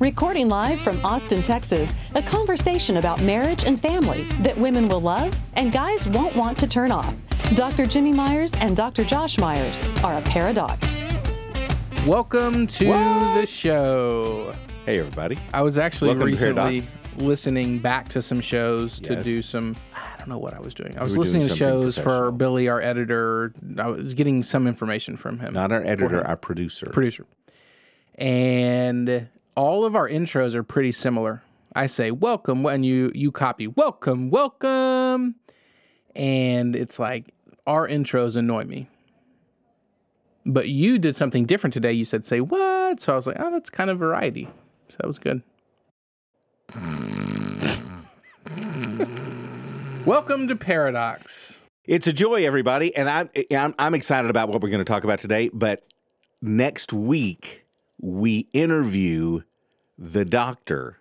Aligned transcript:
Recording 0.00 0.48
live 0.48 0.80
from 0.80 1.04
Austin, 1.04 1.42
Texas, 1.42 1.94
a 2.14 2.22
conversation 2.22 2.96
about 2.96 3.20
marriage 3.22 3.64
and 3.64 3.78
family 3.78 4.24
that 4.40 4.56
women 4.56 4.88
will 4.88 5.00
love 5.02 5.30
and 5.54 5.70
guys 5.70 6.06
won't 6.08 6.34
want 6.34 6.56
to 6.58 6.66
turn 6.66 6.90
off. 6.90 7.14
Dr. 7.54 7.84
Jimmy 7.84 8.12
Myers 8.12 8.52
and 8.60 8.74
Dr. 8.74 9.04
Josh 9.04 9.38
Myers 9.38 9.78
are 10.02 10.16
a 10.16 10.22
paradox. 10.22 10.88
Welcome 12.06 12.66
to 12.68 12.88
What? 12.88 13.40
the 13.42 13.46
show. 13.46 14.52
Hey, 14.86 14.98
everybody. 15.00 15.36
I 15.52 15.60
was 15.60 15.76
actually 15.76 16.12
Welcome 16.12 16.28
recently 16.28 16.82
listening 17.18 17.78
back 17.78 18.08
to 18.08 18.22
some 18.22 18.40
shows 18.40 19.00
to 19.00 19.14
Yes. 19.14 19.22
do 19.22 19.42
some. 19.42 19.76
I 19.94 20.16
don't 20.16 20.28
know 20.28 20.38
what 20.38 20.54
I 20.54 20.60
was 20.60 20.72
doing. 20.72 20.96
I 20.96 21.02
was 21.02 21.18
listening 21.18 21.46
to 21.46 21.54
shows 21.54 21.98
for. 21.98 22.30
Billy, 22.32 22.68
our 22.70 22.80
editor. 22.80 23.52
I 23.76 23.88
was 23.88 24.14
getting 24.14 24.42
some 24.42 24.66
information 24.66 25.18
from 25.18 25.40
him, 25.40 25.52
Not 25.52 25.72
our 25.72 25.84
editor, 25.84 26.26
our 26.26 26.36
producer. 26.38 26.86
producer. 26.86 27.26
And 28.16 29.28
all 29.54 29.84
of 29.84 29.94
our 29.94 30.08
intros 30.08 30.54
are 30.54 30.62
pretty 30.62 30.92
similar. 30.92 31.42
I 31.74 31.86
say 31.86 32.10
welcome 32.10 32.62
when 32.62 32.82
you 32.82 33.10
you 33.14 33.30
copy 33.30 33.66
welcome, 33.66 34.30
welcome. 34.30 35.36
And 36.16 36.74
it's 36.74 36.98
like 36.98 37.32
our 37.66 37.86
intros 37.86 38.36
annoy 38.36 38.64
me. 38.64 38.88
But 40.46 40.68
you 40.68 40.98
did 40.98 41.14
something 41.14 41.44
different 41.44 41.74
today. 41.74 41.92
You 41.92 42.04
said 42.04 42.24
say 42.24 42.40
what? 42.40 43.00
So 43.00 43.12
I 43.12 43.16
was 43.16 43.26
like, 43.26 43.36
"Oh, 43.38 43.50
that's 43.50 43.70
kind 43.70 43.90
of 43.90 43.98
variety." 43.98 44.48
So 44.88 44.96
that 45.00 45.06
was 45.06 45.18
good. 45.18 45.42
welcome 50.06 50.48
to 50.48 50.56
Paradox. 50.56 51.64
It's 51.84 52.06
a 52.06 52.12
joy, 52.12 52.46
everybody, 52.46 52.94
and 52.96 53.08
I'm, 53.08 53.30
I'm 53.50 53.74
I'm 53.78 53.94
excited 53.94 54.30
about 54.30 54.48
what 54.48 54.62
we're 54.62 54.70
going 54.70 54.84
to 54.84 54.90
talk 54.90 55.04
about 55.04 55.18
today. 55.18 55.50
But 55.52 55.84
next 56.40 56.92
week 56.92 57.66
we 58.00 58.48
interview 58.52 59.42
the 60.00 60.24
doctor 60.24 60.96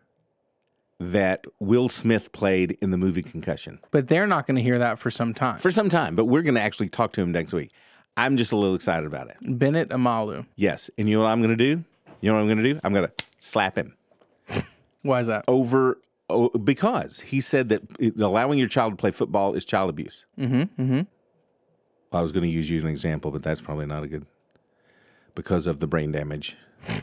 that 1.00 1.46
Will 1.60 1.88
Smith 1.88 2.34
played 2.34 2.78
in 2.82 2.92
the 2.92 2.98
movie 2.98 3.24
Concussion 3.24 3.80
But 3.90 4.10
they're 4.10 4.28
not 4.28 4.46
going 4.46 4.58
to 4.58 4.62
hear 4.62 4.78
that 4.80 5.00
for 5.00 5.10
some 5.10 5.34
time. 5.34 5.58
for 5.58 5.72
some 5.72 5.88
time. 5.88 6.16
But 6.16 6.26
we're 6.26 6.42
going 6.42 6.56
to 6.56 6.62
actually 6.62 6.90
talk 6.90 7.14
to 7.14 7.22
him 7.22 7.32
next 7.32 7.54
week. 7.54 7.72
I'm 8.18 8.36
just 8.36 8.52
a 8.52 8.58
little 8.58 8.76
excited 8.76 9.06
about 9.06 9.30
it. 9.30 9.38
Bennet 9.42 9.90
Omalu. 9.90 10.46
Yes, 10.58 10.90
and 10.98 11.08
you 11.08 11.16
know 11.16 11.24
what 11.24 11.30
I'm 11.30 11.42
going 11.42 11.58
to 11.58 11.76
do? 11.76 11.86
You 12.20 12.30
know 12.30 12.36
what 12.36 12.42
I'm 12.42 12.48
going 12.48 12.58
to 12.58 12.74
do? 12.74 12.80
I'm 12.84 12.94
going 12.94 13.08
to 13.08 13.26
slap 13.40 13.78
him 13.78 13.96
Why 15.04 15.22
is 15.22 15.28
that? 15.28 15.46
over 15.48 16.00
oh, 16.30 16.50
because 16.50 17.22
he 17.22 17.40
said 17.40 17.70
that 17.70 17.82
allowing 18.20 18.60
your 18.60 18.68
child 18.68 18.92
to 18.92 18.98
play 18.98 19.12
football 19.12 19.54
is 19.54 19.64
child 19.64 19.90
abuse. 19.90 20.26
Mm-hmm. 20.38 20.82
Mm-hmm. 20.82 21.02
I 22.12 22.22
was 22.22 22.34
going 22.34 22.44
to 22.44 22.50
use 22.50 22.70
you 22.70 22.80
as 22.80 22.84
an 22.84 22.90
example, 22.90 23.32
but 23.32 23.42
that's 23.44 23.62
probably 23.62 23.86
not 23.86 24.04
a 24.04 24.08
good 24.08 24.26
because 25.34 25.66
of 25.66 25.80
the 25.80 25.88
brain 25.88 26.12
damage 26.12 26.58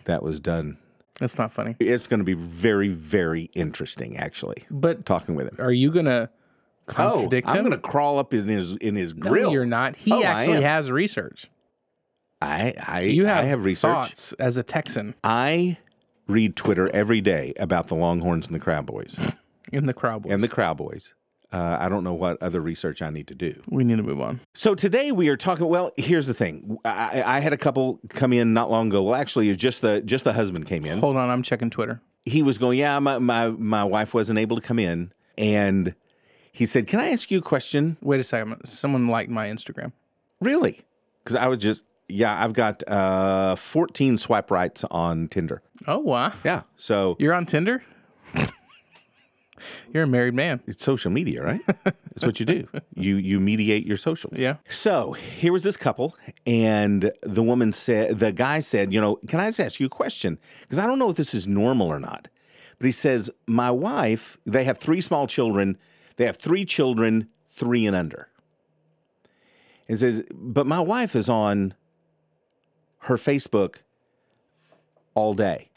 that 0.04 0.22
was 0.22 0.38
done. 0.38 0.76
That's 1.20 1.38
not 1.38 1.52
funny. 1.52 1.76
It's 1.80 2.06
going 2.06 2.18
to 2.20 2.24
be 2.24 2.34
very, 2.34 2.88
very 2.88 3.44
interesting, 3.54 4.16
actually, 4.16 4.64
But 4.70 5.06
talking 5.06 5.34
with 5.34 5.48
him. 5.50 5.56
are 5.64 5.72
you 5.72 5.90
gonna 5.90 6.30
contradict 6.86 7.48
Oh, 7.48 7.52
I'm 7.52 7.58
him? 7.58 7.64
going 7.64 7.72
to 7.72 7.78
crawl 7.88 8.18
up 8.18 8.32
in 8.34 8.46
his 8.48 8.76
in 8.76 8.96
his 8.96 9.14
no, 9.14 9.28
grill. 9.30 9.52
you're 9.52 9.64
not. 9.66 9.96
He 9.96 10.12
Oh, 10.12 10.22
actually 10.22 10.62
has 10.62 10.90
research. 10.90 11.46
I 12.42 12.74
I 12.86 13.00
You 13.00 13.24
have, 13.24 13.44
I 13.44 13.46
have 13.46 13.64
research. 13.64 13.80
thoughts 13.90 14.32
as 14.34 14.56
a 14.58 14.62
Texan 14.62 15.14
I 15.24 15.78
read 16.28 16.54
Twitter 16.54 16.90
every 16.94 17.20
day 17.22 17.54
about 17.58 17.86
the 17.88 17.94
Longhorns 17.94 18.46
and 18.46 18.54
the 18.54 18.60
Cowboys 18.64 19.16
in 19.72 19.86
the 19.86 19.94
Cowboys. 19.94 20.30
and 20.32 20.42
the 20.42 20.48
Cowboys. 20.48 21.14
Uh, 21.52 21.76
I 21.80 21.88
don't 21.88 22.02
know 22.04 22.14
what 22.14 22.42
other 22.42 22.60
research 22.60 23.00
I 23.02 23.10
need 23.10 23.26
to 23.28 23.34
do. 23.34 23.60
we 23.70 23.84
need 23.84 23.96
to 23.98 24.02
move 24.02 24.20
on. 24.20 24.40
So 24.54 24.74
today 24.74 25.12
we 25.12 25.28
are 25.28 25.36
talking. 25.36 25.66
Well, 25.66 25.92
here's 25.96 26.26
the 26.26 26.34
thing. 26.34 26.78
I, 26.84 27.22
I 27.24 27.40
had 27.40 27.52
a 27.52 27.56
couple 27.56 28.00
come 28.08 28.32
in 28.32 28.52
not 28.52 28.70
long 28.70 28.88
ago. 28.88 29.02
Well, 29.02 29.14
actually, 29.14 29.54
just 29.56 29.80
the 29.82 30.00
just 30.02 30.24
the 30.24 30.32
husband 30.32 30.66
came 30.66 30.84
in. 30.84 30.98
Hold 30.98 31.16
on, 31.16 31.30
I'm 31.30 31.42
checking 31.42 31.70
Twitter. 31.70 32.00
He 32.24 32.42
was 32.42 32.58
going, 32.58 32.78
yeah, 32.78 32.98
my 32.98 33.18
my 33.18 33.48
my 33.48 33.84
wife 33.84 34.12
wasn't 34.14 34.38
able 34.38 34.56
to 34.56 34.62
come 34.62 34.78
in, 34.80 35.12
and 35.38 35.94
he 36.52 36.66
said, 36.66 36.86
"Can 36.88 36.98
I 37.00 37.10
ask 37.10 37.30
you 37.30 37.38
a 37.38 37.42
question?" 37.42 37.96
Wait 38.02 38.18
a 38.20 38.24
second. 38.24 38.64
Someone 38.64 39.06
liked 39.06 39.30
my 39.30 39.46
Instagram. 39.48 39.92
Really? 40.40 40.80
Because 41.22 41.36
I 41.36 41.46
was 41.48 41.58
just, 41.58 41.82
yeah, 42.08 42.42
I've 42.42 42.52
got 42.52 42.86
uh, 42.88 43.56
14 43.56 44.18
swipe 44.18 44.50
rights 44.50 44.84
on 44.90 45.28
Tinder. 45.28 45.62
Oh 45.86 45.98
wow, 45.98 46.32
Yeah, 46.44 46.62
so 46.76 47.16
you're 47.18 47.34
on 47.34 47.46
Tinder. 47.46 47.82
You're 49.92 50.04
a 50.04 50.06
married 50.06 50.34
man. 50.34 50.60
it's 50.66 50.84
social 50.84 51.10
media, 51.10 51.42
right? 51.42 51.60
That's 51.84 52.24
what 52.24 52.40
you 52.40 52.46
do. 52.46 52.68
You 52.94 53.16
you 53.16 53.40
mediate 53.40 53.86
your 53.86 53.96
socials. 53.96 54.38
Yeah. 54.38 54.56
So 54.68 55.12
here 55.12 55.52
was 55.52 55.62
this 55.62 55.76
couple, 55.76 56.16
and 56.46 57.12
the 57.22 57.42
woman 57.42 57.72
said, 57.72 58.18
the 58.18 58.32
guy 58.32 58.60
said, 58.60 58.92
you 58.92 59.00
know, 59.00 59.16
can 59.28 59.40
I 59.40 59.46
just 59.46 59.60
ask 59.60 59.80
you 59.80 59.86
a 59.86 59.90
question? 59.90 60.38
Because 60.62 60.78
I 60.78 60.86
don't 60.86 60.98
know 60.98 61.10
if 61.10 61.16
this 61.16 61.34
is 61.34 61.46
normal 61.46 61.88
or 61.88 62.00
not. 62.00 62.28
But 62.78 62.86
he 62.86 62.92
says, 62.92 63.30
my 63.46 63.70
wife, 63.70 64.36
they 64.44 64.64
have 64.64 64.78
three 64.78 65.00
small 65.00 65.26
children. 65.26 65.78
They 66.16 66.26
have 66.26 66.36
three 66.36 66.64
children, 66.64 67.28
three 67.48 67.86
and 67.86 67.96
under. 67.96 68.28
He 69.88 69.96
says, 69.96 70.24
but 70.32 70.66
my 70.66 70.80
wife 70.80 71.14
is 71.14 71.28
on 71.28 71.74
her 73.00 73.16
Facebook 73.16 73.76
all 75.14 75.32
day. 75.34 75.70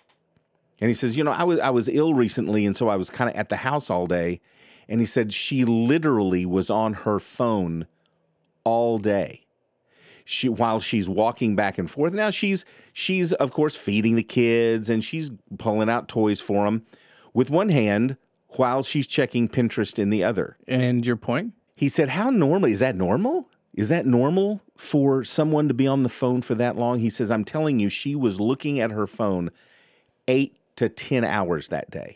And 0.82 0.90
he 0.90 0.94
says, 0.94 1.18
you 1.18 1.24
know, 1.24 1.32
I 1.32 1.44
was 1.44 1.60
I 1.60 1.70
was 1.70 1.90
ill 1.90 2.14
recently, 2.14 2.66
and 2.66 2.76
so 2.76 2.88
I 2.88 2.96
was 2.96 3.10
kind 3.10 3.30
of 3.30 3.36
at 3.36 3.50
the 3.50 3.58
house 3.58 3.90
all 3.90 4.08
day. 4.08 4.40
And 4.88 5.00
he 5.00 5.06
said 5.06 5.34
she 5.34 5.66
literally 5.66 6.46
was 6.46 6.70
on 6.70 6.94
her 6.94 7.20
phone 7.20 7.86
all 8.64 8.98
day. 8.98 9.46
She 10.26 10.48
while 10.48 10.80
she's 10.80 11.10
walking 11.10 11.56
back 11.56 11.78
and 11.78 11.90
forth. 11.90 12.14
Now 12.14 12.30
she's 12.30 12.66
she's 12.94 13.34
of 13.34 13.52
course 13.52 13.76
feeding 13.76 14.16
the 14.16 14.24
kids 14.24 14.90
and 14.90 15.04
she's 15.04 15.32
pulling 15.58 15.90
out 15.90 16.08
toys 16.08 16.40
for 16.40 16.66
them 16.66 16.86
with 17.34 17.50
one 17.50 17.70
hand 17.70 18.18
while 18.56 18.84
she's 18.84 19.08
checking 19.08 19.48
Pinterest 19.48 20.00
in 20.00 20.10
the 20.10 20.24
other. 20.24 20.58
And 20.68 21.06
your 21.06 21.16
point? 21.16 21.54
He 21.76 21.90
said, 21.90 22.10
"How 22.10 22.30
normal 22.30 22.70
is 22.70 22.80
that? 22.80 22.96
Normal? 22.96 23.50
Is 23.74 23.90
that 23.90 24.06
normal 24.06 24.62
for 24.76 25.24
someone 25.24 25.68
to 25.68 25.74
be 25.74 25.88
on 25.88 26.04
the 26.04 26.10
phone 26.10 26.42
for 26.42 26.56
that 26.56 26.76
long?" 26.78 27.00
He 27.00 27.10
says, 27.10 27.32
"I'm 27.32 27.44
telling 27.44 27.80
you, 27.80 27.90
she 27.90 28.16
was 28.16 28.40
looking 28.40 28.80
at 28.80 28.92
her 28.92 29.08
phone 29.08 29.52
eight 30.28 30.59
to 30.80 30.90
ten 30.90 31.24
hours 31.24 31.70
that 31.70 31.90
day, 31.92 32.16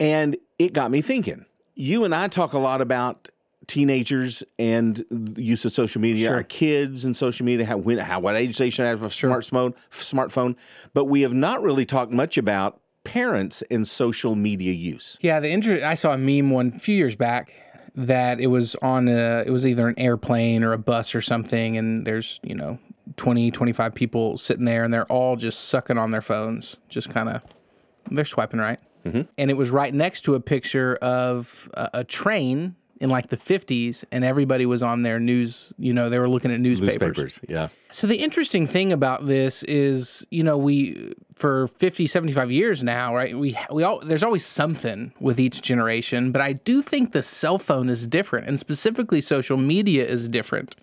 and 0.00 0.36
it 0.58 0.72
got 0.72 0.90
me 0.90 1.00
thinking. 1.00 1.46
You 1.74 2.04
and 2.04 2.14
I 2.14 2.28
talk 2.28 2.52
a 2.52 2.58
lot 2.58 2.80
about." 2.80 3.28
Teenagers 3.68 4.42
and 4.58 5.04
the 5.08 5.40
use 5.40 5.64
of 5.64 5.70
social 5.72 6.00
media, 6.00 6.26
Sure. 6.26 6.34
our 6.34 6.42
kids 6.42 7.04
and 7.04 7.16
social 7.16 7.46
media, 7.46 7.64
how, 7.64 7.76
when, 7.76 7.96
how 7.98 8.18
what 8.18 8.34
age 8.34 8.58
they 8.58 8.70
should 8.70 8.84
have 8.84 9.02
a 9.02 9.06
smartphone, 9.06 9.72
smartphone, 9.92 10.56
but 10.92 11.04
we 11.04 11.22
have 11.22 11.32
not 11.32 11.62
really 11.62 11.86
talked 11.86 12.10
much 12.10 12.36
about 12.36 12.80
parents 13.04 13.62
and 13.70 13.86
social 13.86 14.34
media 14.34 14.72
use. 14.72 15.16
Yeah, 15.22 15.38
the 15.38 15.48
inter- 15.50 15.80
I 15.84 15.94
saw 15.94 16.12
a 16.12 16.18
meme 16.18 16.50
one 16.50 16.72
a 16.74 16.78
few 16.80 16.96
years 16.96 17.14
back 17.14 17.52
that 17.94 18.40
it 18.40 18.48
was 18.48 18.74
on 18.82 19.08
a 19.08 19.44
it 19.46 19.50
was 19.50 19.64
either 19.64 19.86
an 19.86 19.94
airplane 19.98 20.64
or 20.64 20.72
a 20.72 20.78
bus 20.78 21.14
or 21.14 21.20
something 21.20 21.78
and 21.78 22.04
there's, 22.04 22.40
you 22.42 22.56
know, 22.56 22.80
20 23.16 23.52
25 23.52 23.94
people 23.94 24.36
sitting 24.36 24.64
there 24.64 24.82
and 24.82 24.92
they're 24.92 25.06
all 25.06 25.36
just 25.36 25.68
sucking 25.68 25.98
on 25.98 26.10
their 26.10 26.20
phones, 26.20 26.78
just 26.88 27.10
kind 27.10 27.28
of 27.28 27.42
they're 28.14 28.24
swiping 28.24 28.60
right. 28.60 28.80
Mm-hmm. 29.04 29.22
And 29.36 29.50
it 29.50 29.54
was 29.54 29.70
right 29.70 29.92
next 29.92 30.22
to 30.22 30.34
a 30.34 30.40
picture 30.40 30.96
of 30.96 31.68
a, 31.74 31.90
a 31.94 32.04
train 32.04 32.76
in 33.02 33.10
like 33.10 33.26
the 33.28 33.36
50s 33.36 34.04
and 34.12 34.24
everybody 34.24 34.64
was 34.64 34.80
on 34.80 35.02
their 35.02 35.18
news, 35.18 35.72
you 35.76 35.92
know, 35.92 36.08
they 36.08 36.20
were 36.20 36.28
looking 36.28 36.52
at 36.52 36.60
Newspapers, 36.60 37.40
yeah. 37.48 37.66
so 37.90 38.06
the 38.06 38.14
interesting 38.14 38.64
thing 38.64 38.92
about 38.92 39.26
this 39.26 39.64
is, 39.64 40.24
you 40.30 40.44
know, 40.44 40.56
we 40.56 41.12
for 41.34 41.66
50, 41.66 42.06
75 42.06 42.52
years 42.52 42.84
now, 42.84 43.12
right? 43.12 43.36
We 43.36 43.58
we 43.72 43.82
all 43.82 43.98
there's 43.98 44.22
always 44.22 44.46
something 44.46 45.12
with 45.18 45.40
each 45.40 45.62
generation, 45.62 46.30
but 46.30 46.42
I 46.42 46.52
do 46.52 46.80
think 46.80 47.10
the 47.10 47.24
cell 47.24 47.58
phone 47.58 47.88
is 47.88 48.06
different 48.06 48.46
and 48.46 48.60
specifically 48.60 49.20
social 49.20 49.56
media 49.56 50.06
is 50.06 50.28
different. 50.28 50.76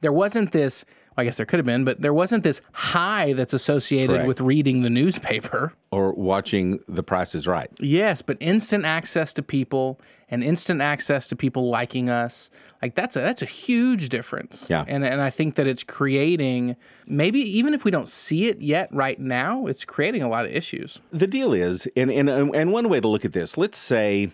There 0.00 0.12
wasn't 0.12 0.50
this 0.50 0.84
I 1.20 1.24
guess 1.24 1.36
there 1.36 1.46
could 1.46 1.58
have 1.58 1.66
been, 1.66 1.84
but 1.84 2.00
there 2.00 2.14
wasn't 2.14 2.44
this 2.44 2.60
high 2.72 3.32
that's 3.34 3.52
associated 3.52 4.14
Correct. 4.14 4.28
with 4.28 4.40
reading 4.40 4.82
the 4.82 4.90
newspaper. 4.90 5.72
Or 5.92 6.12
watching 6.12 6.80
The 6.88 7.02
Price 7.02 7.34
is 7.34 7.46
Right. 7.46 7.68
Yes, 7.80 8.22
but 8.22 8.36
instant 8.40 8.84
access 8.84 9.32
to 9.34 9.42
people 9.42 10.00
and 10.30 10.44
instant 10.44 10.80
access 10.80 11.26
to 11.28 11.36
people 11.36 11.68
liking 11.68 12.08
us, 12.08 12.50
like 12.80 12.94
that's 12.94 13.16
a 13.16 13.20
that's 13.20 13.42
a 13.42 13.46
huge 13.46 14.08
difference. 14.08 14.68
Yeah. 14.70 14.84
And 14.86 15.04
and 15.04 15.20
I 15.20 15.30
think 15.30 15.56
that 15.56 15.66
it's 15.66 15.82
creating 15.82 16.76
maybe 17.06 17.40
even 17.40 17.74
if 17.74 17.84
we 17.84 17.90
don't 17.90 18.08
see 18.08 18.46
it 18.46 18.60
yet 18.60 18.88
right 18.92 19.18
now, 19.18 19.66
it's 19.66 19.84
creating 19.84 20.22
a 20.22 20.28
lot 20.28 20.44
of 20.44 20.52
issues. 20.52 21.00
The 21.10 21.26
deal 21.26 21.52
is, 21.52 21.88
and, 21.96 22.10
and, 22.10 22.30
and 22.30 22.72
one 22.72 22.88
way 22.88 23.00
to 23.00 23.08
look 23.08 23.24
at 23.24 23.32
this, 23.32 23.58
let's 23.58 23.78
say 23.78 24.30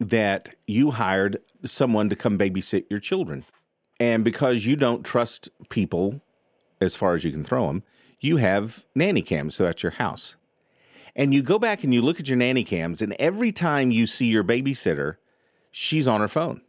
that 0.00 0.50
you 0.66 0.90
hired 0.92 1.40
someone 1.64 2.08
to 2.08 2.16
come 2.16 2.38
babysit 2.38 2.84
your 2.90 3.00
children. 3.00 3.44
And 3.98 4.24
because 4.24 4.66
you 4.66 4.76
don't 4.76 5.04
trust 5.04 5.48
people 5.70 6.20
as 6.80 6.96
far 6.96 7.14
as 7.14 7.24
you 7.24 7.32
can 7.32 7.44
throw 7.44 7.66
them, 7.66 7.82
you 8.20 8.36
have 8.38 8.84
nanny 8.94 9.22
cams 9.22 9.56
throughout 9.56 9.82
your 9.82 9.92
house. 9.92 10.36
And 11.14 11.32
you 11.32 11.42
go 11.42 11.58
back 11.58 11.82
and 11.82 11.94
you 11.94 12.02
look 12.02 12.20
at 12.20 12.28
your 12.28 12.36
nanny 12.36 12.64
cams, 12.64 13.00
and 13.00 13.14
every 13.14 13.52
time 13.52 13.90
you 13.90 14.06
see 14.06 14.26
your 14.26 14.44
babysitter, 14.44 15.16
she's 15.70 16.06
on 16.06 16.20
her 16.20 16.28
phone. 16.28 16.60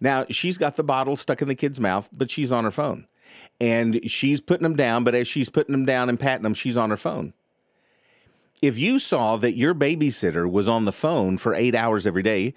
Now, 0.00 0.24
she's 0.30 0.56
got 0.56 0.76
the 0.76 0.82
bottle 0.82 1.16
stuck 1.16 1.42
in 1.42 1.48
the 1.48 1.54
kid's 1.54 1.78
mouth, 1.78 2.08
but 2.16 2.30
she's 2.30 2.50
on 2.50 2.64
her 2.64 2.70
phone. 2.70 3.06
And 3.60 4.10
she's 4.10 4.40
putting 4.40 4.62
them 4.62 4.76
down, 4.76 5.04
but 5.04 5.14
as 5.14 5.28
she's 5.28 5.50
putting 5.50 5.72
them 5.72 5.84
down 5.84 6.08
and 6.08 6.18
patting 6.18 6.42
them, 6.42 6.54
she's 6.54 6.76
on 6.76 6.90
her 6.90 6.96
phone. 6.96 7.34
If 8.62 8.78
you 8.78 8.98
saw 8.98 9.36
that 9.36 9.56
your 9.56 9.74
babysitter 9.74 10.50
was 10.50 10.68
on 10.68 10.86
the 10.86 10.92
phone 10.92 11.36
for 11.36 11.54
eight 11.54 11.74
hours 11.74 12.06
every 12.06 12.22
day, 12.22 12.54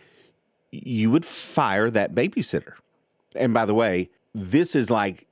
you 0.72 1.12
would 1.12 1.26
fire 1.26 1.90
that 1.90 2.16
babysitter. 2.16 2.74
And 3.36 3.54
by 3.54 3.66
the 3.66 3.74
way, 3.74 4.10
this 4.34 4.76
is 4.76 4.90
like 4.90 5.28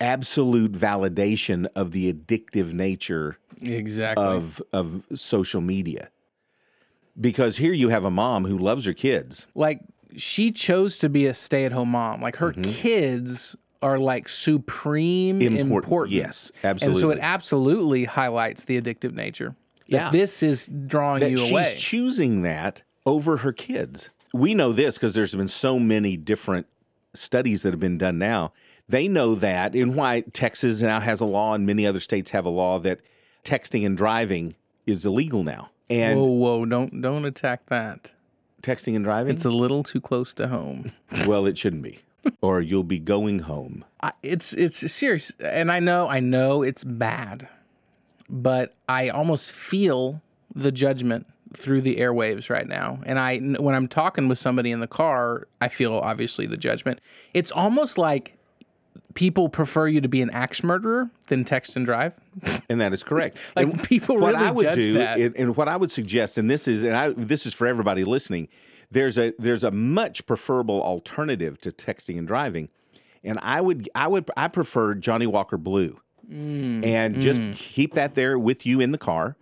absolute 0.00 0.72
validation 0.72 1.66
of 1.74 1.92
the 1.92 2.12
addictive 2.12 2.72
nature 2.72 3.38
Exactly. 3.60 4.24
of 4.24 4.62
of 4.72 5.02
social 5.14 5.60
media. 5.60 6.10
Because 7.18 7.56
here 7.56 7.72
you 7.72 7.88
have 7.88 8.04
a 8.04 8.10
mom 8.10 8.44
who 8.44 8.58
loves 8.58 8.84
her 8.84 8.92
kids. 8.92 9.46
like 9.54 9.80
she 10.16 10.50
chose 10.50 10.98
to 11.00 11.10
be 11.10 11.26
a 11.26 11.34
stay-at-home 11.34 11.90
mom. 11.90 12.22
Like 12.22 12.36
her 12.36 12.52
mm-hmm. 12.52 12.62
kids 12.62 13.54
are 13.82 13.98
like 13.98 14.28
supreme 14.30 15.42
Important. 15.42 15.60
important. 15.60 16.14
Yes, 16.14 16.50
absolutely. 16.64 16.86
And 16.86 16.96
so 17.00 17.10
it 17.10 17.18
absolutely. 17.22 17.22
absolutely 17.22 18.04
highlights 18.04 18.64
the 18.64 18.80
addictive 18.80 19.12
nature. 19.12 19.56
That 19.88 19.96
Yeah. 19.96 20.10
this 20.10 20.42
is 20.42 20.70
drawing 20.86 21.20
That 21.20 21.30
you 21.30 21.36
she's 21.36 21.50
away. 21.50 21.62
She's 21.64 21.82
choosing 21.82 22.42
that 22.42 22.82
over 23.04 23.38
her 23.38 23.52
kids. 23.52 24.10
We 24.32 24.54
know 24.54 24.72
this 24.72 24.94
because 24.96 25.14
there's 25.14 25.34
been 25.34 25.48
so 25.48 25.78
many 25.78 26.16
different 26.16 26.66
studies 27.14 27.62
that 27.62 27.72
have 27.72 27.80
been 27.80 27.98
done 27.98 28.18
now. 28.18 28.52
They 28.88 29.08
know 29.08 29.34
that, 29.34 29.74
and 29.74 29.94
why 29.96 30.20
Texas 30.32 30.80
now 30.80 31.00
has 31.00 31.20
a 31.20 31.24
law, 31.24 31.54
and 31.54 31.66
many 31.66 31.86
other 31.86 32.00
states 32.00 32.30
have 32.30 32.46
a 32.46 32.50
law 32.50 32.78
that 32.80 33.00
texting 33.44 33.84
and 33.84 33.96
driving 33.96 34.54
is 34.86 35.04
illegal 35.04 35.42
now. 35.42 35.70
And 35.90 36.20
whoa, 36.20 36.26
whoa! 36.26 36.66
Don't 36.66 37.00
don't 37.00 37.24
attack 37.24 37.66
that. 37.66 38.12
texting 38.62 38.94
and 38.94 39.04
driving, 39.04 39.32
It's 39.34 39.44
a 39.44 39.50
little 39.50 39.82
too 39.82 40.00
close 40.00 40.32
to 40.34 40.48
home. 40.48 40.92
well, 41.26 41.46
it 41.46 41.58
shouldn't 41.58 41.82
be, 41.82 41.98
or 42.40 42.60
you'll 42.60 42.84
be 42.84 42.98
going 42.98 43.40
home. 43.40 43.84
I, 44.02 44.12
it's 44.22 44.52
it's 44.52 44.90
serious, 44.92 45.32
and 45.40 45.70
I 45.72 45.80
know 45.80 46.08
I 46.08 46.20
know 46.20 46.62
it's 46.62 46.84
bad, 46.84 47.48
but 48.28 48.74
I 48.88 49.08
almost 49.08 49.50
feel 49.50 50.22
the 50.54 50.72
judgment 50.72 51.26
through 51.54 51.80
the 51.80 51.96
airwaves 51.96 52.50
right 52.50 52.66
now. 52.66 53.00
And 53.04 53.18
I 53.18 53.38
when 53.38 53.74
I'm 53.74 53.88
talking 53.88 54.28
with 54.28 54.38
somebody 54.38 54.70
in 54.70 54.80
the 54.80 54.86
car, 54.88 55.48
I 55.60 55.68
feel 55.68 55.94
obviously 55.94 56.46
the 56.46 56.56
judgment. 56.56 57.00
It's 57.34 57.50
almost 57.52 57.98
like 57.98 58.35
people 59.16 59.48
prefer 59.48 59.88
you 59.88 60.00
to 60.00 60.08
be 60.08 60.22
an 60.22 60.30
axe 60.30 60.62
murderer 60.62 61.10
than 61.26 61.44
text 61.44 61.74
and 61.74 61.84
drive. 61.84 62.12
And 62.68 62.80
that 62.80 62.92
is 62.92 63.02
correct. 63.02 63.38
Like, 63.56 63.66
and 63.66 63.82
people 63.82 64.18
what 64.20 64.34
really 64.34 64.46
I 64.46 64.50
would 64.52 64.74
do, 64.74 64.92
that. 64.94 65.18
And, 65.18 65.56
what 65.56 65.68
I 65.68 65.76
would 65.76 65.90
suggest, 65.90 66.38
and 66.38 66.48
this 66.48 66.68
is, 66.68 66.84
and 66.84 66.94
I, 66.94 67.10
this 67.10 67.46
is 67.46 67.54
for 67.54 67.66
everybody 67.66 68.04
listening. 68.04 68.48
There's 68.90 69.18
a 69.18 69.32
there's 69.38 69.64
a 69.64 69.72
much 69.72 70.26
preferable 70.26 70.80
alternative 70.80 71.60
to 71.62 71.72
texting 71.72 72.18
and 72.18 72.28
driving, 72.28 72.68
and 73.24 73.38
I 73.42 73.60
would 73.60 73.88
I 73.96 74.06
would 74.06 74.30
I 74.36 74.46
prefer 74.46 74.94
Johnnie 74.94 75.26
Walker 75.26 75.56
Blue, 75.56 75.98
Mm, 76.30 76.84
and 76.84 77.20
just 77.20 77.40
keep 77.54 77.94
that 77.94 78.14
there 78.14 78.38
with 78.38 78.66
you 78.66 78.80
in 78.80 78.90
the 78.90 78.98
car, 78.98 79.36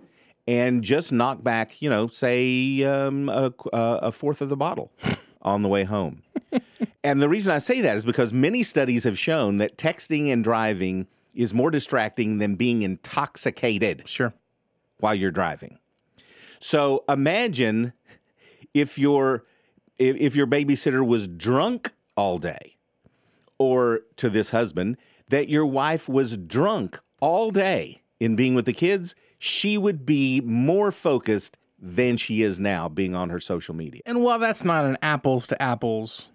and 0.47 0.83
just 0.83 1.13
knock 1.13 1.43
back, 1.43 1.81
you 1.81 1.89
know, 1.89 2.07
say 2.09 2.85
um, 2.85 3.29
a, 3.29 3.53
a 3.73 4.13
fourth 4.13 4.41
of 4.43 4.51
the 4.51 4.57
bottle 4.57 4.93
on 5.45 5.63
the 5.63 5.69
way 5.69 5.85
home. 5.85 6.23
And 7.03 7.21
the 7.21 7.29
reason 7.29 7.53
I 7.53 7.59
say 7.59 7.83
that 7.83 7.97
is 7.97 8.05
because 8.07 8.33
many 8.33 8.63
studies 8.63 9.05
have 9.05 9.19
shown 9.19 9.59
that 9.59 9.77
texting 9.77 10.33
and 10.33 10.43
driving 10.43 11.07
is 11.35 11.53
more 11.53 11.71
distracting 11.71 12.39
than 12.39 12.55
being 12.55 12.81
intoxicated 12.81 14.09
Sure. 14.09 14.33
while 15.01 15.15
you're 15.15 15.31
driving. 15.31 15.79
So 16.61 17.05
imagine 17.07 17.93
if 18.73 18.99
your 18.99 19.45
if, 19.99 20.17
if 20.17 20.35
your 20.35 20.47
babysitter 20.47 21.07
was 21.07 21.29
drunk 21.29 21.93
all 22.17 22.39
day, 22.39 22.77
or 23.59 24.01
to 24.17 24.31
this 24.31 24.49
husband, 24.49 24.97
that 25.29 25.49
your 25.51 25.67
wife 25.67 26.09
was 26.09 26.39
drunk 26.39 26.99
all 27.21 27.51
day 27.51 28.03
in 28.19 28.35
being 28.35 28.55
with 28.55 28.65
the 28.65 28.73
kids, 28.73 29.15
she 29.39 29.77
would 29.77 30.07
be 30.07 30.41
more 30.41 30.91
focused 30.91 31.59
than 31.85 32.17
she 32.17 32.43
is 32.43 32.59
now 32.59 32.89
being 32.89 33.15
on 33.15 33.29
her 33.29 33.39
social 33.39 33.75
media. 33.75 34.01
And 34.07 34.23
while 34.23 34.39
that's 34.39 34.65
not 34.65 34.87
an 34.87 34.97
apples 35.03 35.47
to 35.49 35.63
apples 35.63 36.31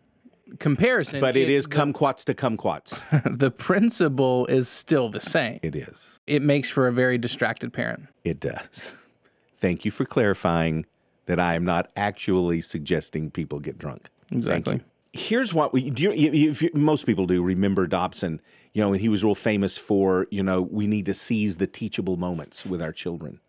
comparison, 0.60 1.20
But 1.20 1.36
it 1.36 1.50
is 1.50 1.66
kumquats 1.66 2.24
to 2.26 2.36
kumquats. 2.36 3.02
the 3.38 3.50
principle 3.50 4.46
is 4.46 4.68
still 4.68 5.10
the 5.10 5.20
same. 5.20 5.60
It 5.64 5.76
is. 5.76 6.20
It 6.28 6.44
makes 6.44 6.70
for 6.70 6.88
a 6.88 6.92
very 6.92 7.18
distracted 7.18 7.74
parent. 7.74 8.08
It 8.24 8.40
does. 8.40 8.94
Thank 9.56 9.86
you 9.86 9.92
for 9.92 10.06
clarifying 10.06 10.86
that 11.26 11.40
I 11.40 11.56
am 11.56 11.66
not 11.66 11.92
actually 11.96 12.62
suggesting 12.62 13.32
people 13.32 13.60
get 13.60 13.78
drunk. 13.78 14.10
Exactly. 14.32 14.82
Here's 15.14 15.54
what 15.54 15.74
we 15.74 15.90
do. 15.90 16.12
You, 16.14 16.52
if 16.52 16.62
you, 16.62 16.70
most 16.74 17.08
people 17.08 17.26
do 17.26 17.42
remember 17.42 17.88
Dobson. 17.88 18.40
You 18.74 18.84
know, 18.84 18.94
and 18.94 19.02
he 19.02 19.10
was 19.10 19.24
real 19.24 19.34
famous 19.34 19.80
for 19.80 20.28
you 20.30 20.44
know 20.44 20.62
we 20.62 20.86
need 20.86 21.08
to 21.08 21.16
seize 21.16 21.58
the 21.58 21.66
teachable 21.66 22.18
moments 22.18 22.68
with 22.68 22.84
our 22.84 22.92
children. 22.92 23.40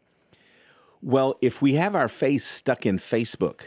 Well, 1.02 1.36
if 1.40 1.62
we 1.62 1.74
have 1.74 1.94
our 1.94 2.08
face 2.08 2.44
stuck 2.44 2.84
in 2.84 2.98
Facebook, 2.98 3.62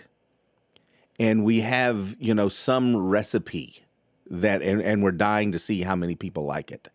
and 1.20 1.44
we 1.44 1.62
have 1.62 2.16
you 2.20 2.34
know 2.34 2.50
some 2.50 2.96
recipe 2.98 3.86
that, 4.30 4.62
and, 4.62 4.82
and 4.82 5.04
we're 5.04 5.12
dying 5.12 5.52
to 5.52 5.60
see 5.60 5.82
how 5.84 5.96
many 5.96 6.16
people 6.16 6.44
like 6.46 6.72
it, 6.72 6.90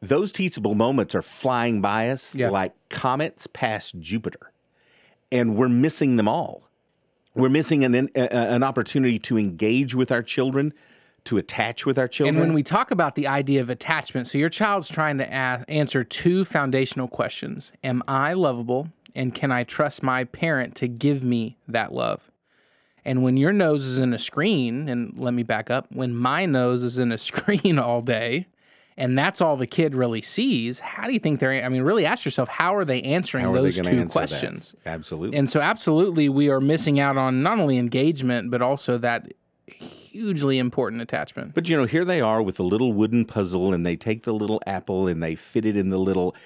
those 0.00 0.32
teachable 0.32 0.74
moments 0.74 1.14
are 1.14 1.22
flying 1.22 1.80
by 1.80 2.10
us 2.10 2.34
Yeah. 2.34 2.50
like 2.50 2.72
comets 2.88 3.46
past 3.52 3.98
Jupiter, 4.00 4.52
and 5.30 5.56
we're 5.56 5.68
missing 5.68 6.16
them 6.16 6.28
all. 6.28 6.68
We're 7.34 7.48
missing 7.48 7.82
an, 7.84 7.94
an, 7.94 8.08
an 8.14 8.62
opportunity 8.62 9.18
to 9.20 9.38
engage 9.38 9.94
with 9.94 10.12
our 10.12 10.22
children, 10.22 10.74
to 11.24 11.38
attach 11.38 11.86
with 11.86 11.98
our 11.98 12.08
children. 12.08 12.36
And 12.36 12.44
when 12.44 12.54
we 12.54 12.62
talk 12.62 12.90
about 12.90 13.14
the 13.14 13.26
idea 13.26 13.60
of 13.60 13.70
attachment, 13.70 14.26
so 14.26 14.38
your 14.38 14.48
child's 14.48 14.88
trying 14.88 15.18
to 15.18 15.24
a- 15.24 15.64
answer 15.68 16.04
two 16.04 16.44
foundational 16.44 17.08
questions 17.08 17.72
Am 17.84 18.02
I 18.08 18.32
lovable? 18.32 18.88
And 19.14 19.34
can 19.34 19.52
I 19.52 19.64
trust 19.64 20.02
my 20.02 20.24
parent 20.24 20.74
to 20.76 20.88
give 20.88 21.22
me 21.22 21.58
that 21.68 21.92
love? 21.92 22.30
And 23.04 23.22
when 23.22 23.36
your 23.36 23.52
nose 23.52 23.84
is 23.84 23.98
in 23.98 24.12
a 24.14 24.18
screen, 24.18 24.88
and 24.88 25.12
let 25.18 25.34
me 25.34 25.42
back 25.42 25.70
up, 25.70 25.88
when 25.92 26.14
my 26.14 26.46
nose 26.46 26.82
is 26.82 26.98
in 26.98 27.12
a 27.12 27.18
screen 27.18 27.78
all 27.78 28.00
day, 28.00 28.46
and 28.96 29.18
that's 29.18 29.40
all 29.40 29.56
the 29.56 29.66
kid 29.66 29.94
really 29.94 30.22
sees, 30.22 30.78
how 30.78 31.06
do 31.06 31.12
you 31.12 31.18
think 31.18 31.40
they're, 31.40 31.64
I 31.64 31.68
mean, 31.68 31.82
really 31.82 32.06
ask 32.06 32.24
yourself, 32.24 32.48
how 32.48 32.76
are 32.76 32.84
they 32.84 33.02
answering 33.02 33.46
are 33.46 33.54
those 33.54 33.76
gonna 33.76 33.90
two 33.90 33.96
answer 33.96 34.06
that? 34.06 34.12
questions? 34.12 34.74
Absolutely. 34.86 35.36
And 35.36 35.48
so, 35.48 35.60
absolutely, 35.60 36.28
we 36.28 36.48
are 36.48 36.60
missing 36.60 37.00
out 37.00 37.16
on 37.16 37.42
not 37.42 37.58
only 37.58 37.78
engagement, 37.78 38.50
but 38.50 38.62
also 38.62 38.98
that 38.98 39.32
hugely 40.12 40.58
important 40.58 41.02
attachment. 41.02 41.54
But 41.54 41.68
you 41.68 41.76
know, 41.76 41.84
here 41.84 42.04
they 42.04 42.20
are 42.20 42.42
with 42.42 42.60
a 42.60 42.62
little 42.62 42.92
wooden 42.92 43.24
puzzle, 43.24 43.72
and 43.72 43.84
they 43.84 43.96
take 43.96 44.22
the 44.24 44.32
little 44.32 44.60
apple 44.66 45.06
and 45.08 45.22
they 45.22 45.34
fit 45.34 45.64
it 45.64 45.76
in 45.76 45.90
the 45.90 45.98
little 45.98 46.36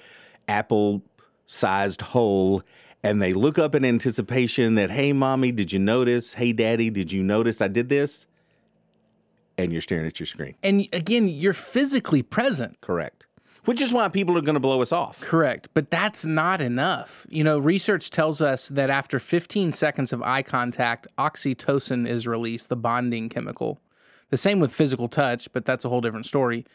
apple 0.47 1.03
sized 1.45 2.01
hole. 2.01 2.63
And 3.03 3.21
they 3.21 3.33
look 3.33 3.59
up 3.59 3.75
in 3.75 3.85
anticipation 3.85 4.75
that, 4.75 4.89
hey, 4.89 5.13
mommy, 5.13 5.51
did 5.51 5.71
you 5.71 5.79
notice? 5.79 6.33
Hey, 6.33 6.51
daddy, 6.51 6.89
did 6.89 7.11
you 7.11 7.21
notice 7.21 7.61
I 7.61 7.67
did 7.67 7.89
this? 7.89 8.27
And 9.57 9.71
you're 9.71 9.81
staring 9.81 10.07
at 10.07 10.19
your 10.19 10.27
screen. 10.27 10.55
And 10.63 10.87
again, 10.91 11.27
you're 11.27 11.53
physically 11.53 12.23
present. 12.23 12.81
Correct. 12.81 13.26
Which 13.67 13.81
is 13.81 13.91
why 13.91 14.07
people 14.07 14.37
are 14.37 14.41
going 14.41 14.53
to 14.53 14.61
blow 14.61 14.81
us 14.81 14.93
off. 14.93 15.19
Correct. 15.19 15.67
But 15.73 15.91
that's 15.91 16.25
not 16.25 16.61
enough. 16.61 17.27
You 17.29 17.43
know, 17.43 17.59
research 17.59 18.09
tells 18.11 18.41
us 18.41 18.69
that 18.69 18.89
after 18.89 19.19
15 19.19 19.73
seconds 19.73 20.13
of 20.13 20.23
eye 20.23 20.41
contact, 20.41 21.05
oxytocin 21.17 22.07
is 22.07 22.25
released, 22.25 22.69
the 22.69 22.77
bonding 22.77 23.27
chemical. 23.27 23.81
The 24.29 24.37
same 24.37 24.61
with 24.61 24.73
physical 24.73 25.09
touch, 25.09 25.51
but 25.51 25.65
that's 25.65 25.83
a 25.83 25.89
whole 25.89 25.99
different 25.99 26.25
story. 26.25 26.65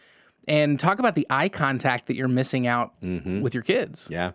And 0.46 0.78
talk 0.78 0.98
about 0.98 1.14
the 1.14 1.26
eye 1.30 1.48
contact 1.48 2.08
that 2.08 2.14
you're 2.14 2.28
missing 2.28 2.66
out 2.66 2.92
with 3.00 3.54
your 3.54 3.62
kids. 3.62 4.08
Yeah. 4.10 4.32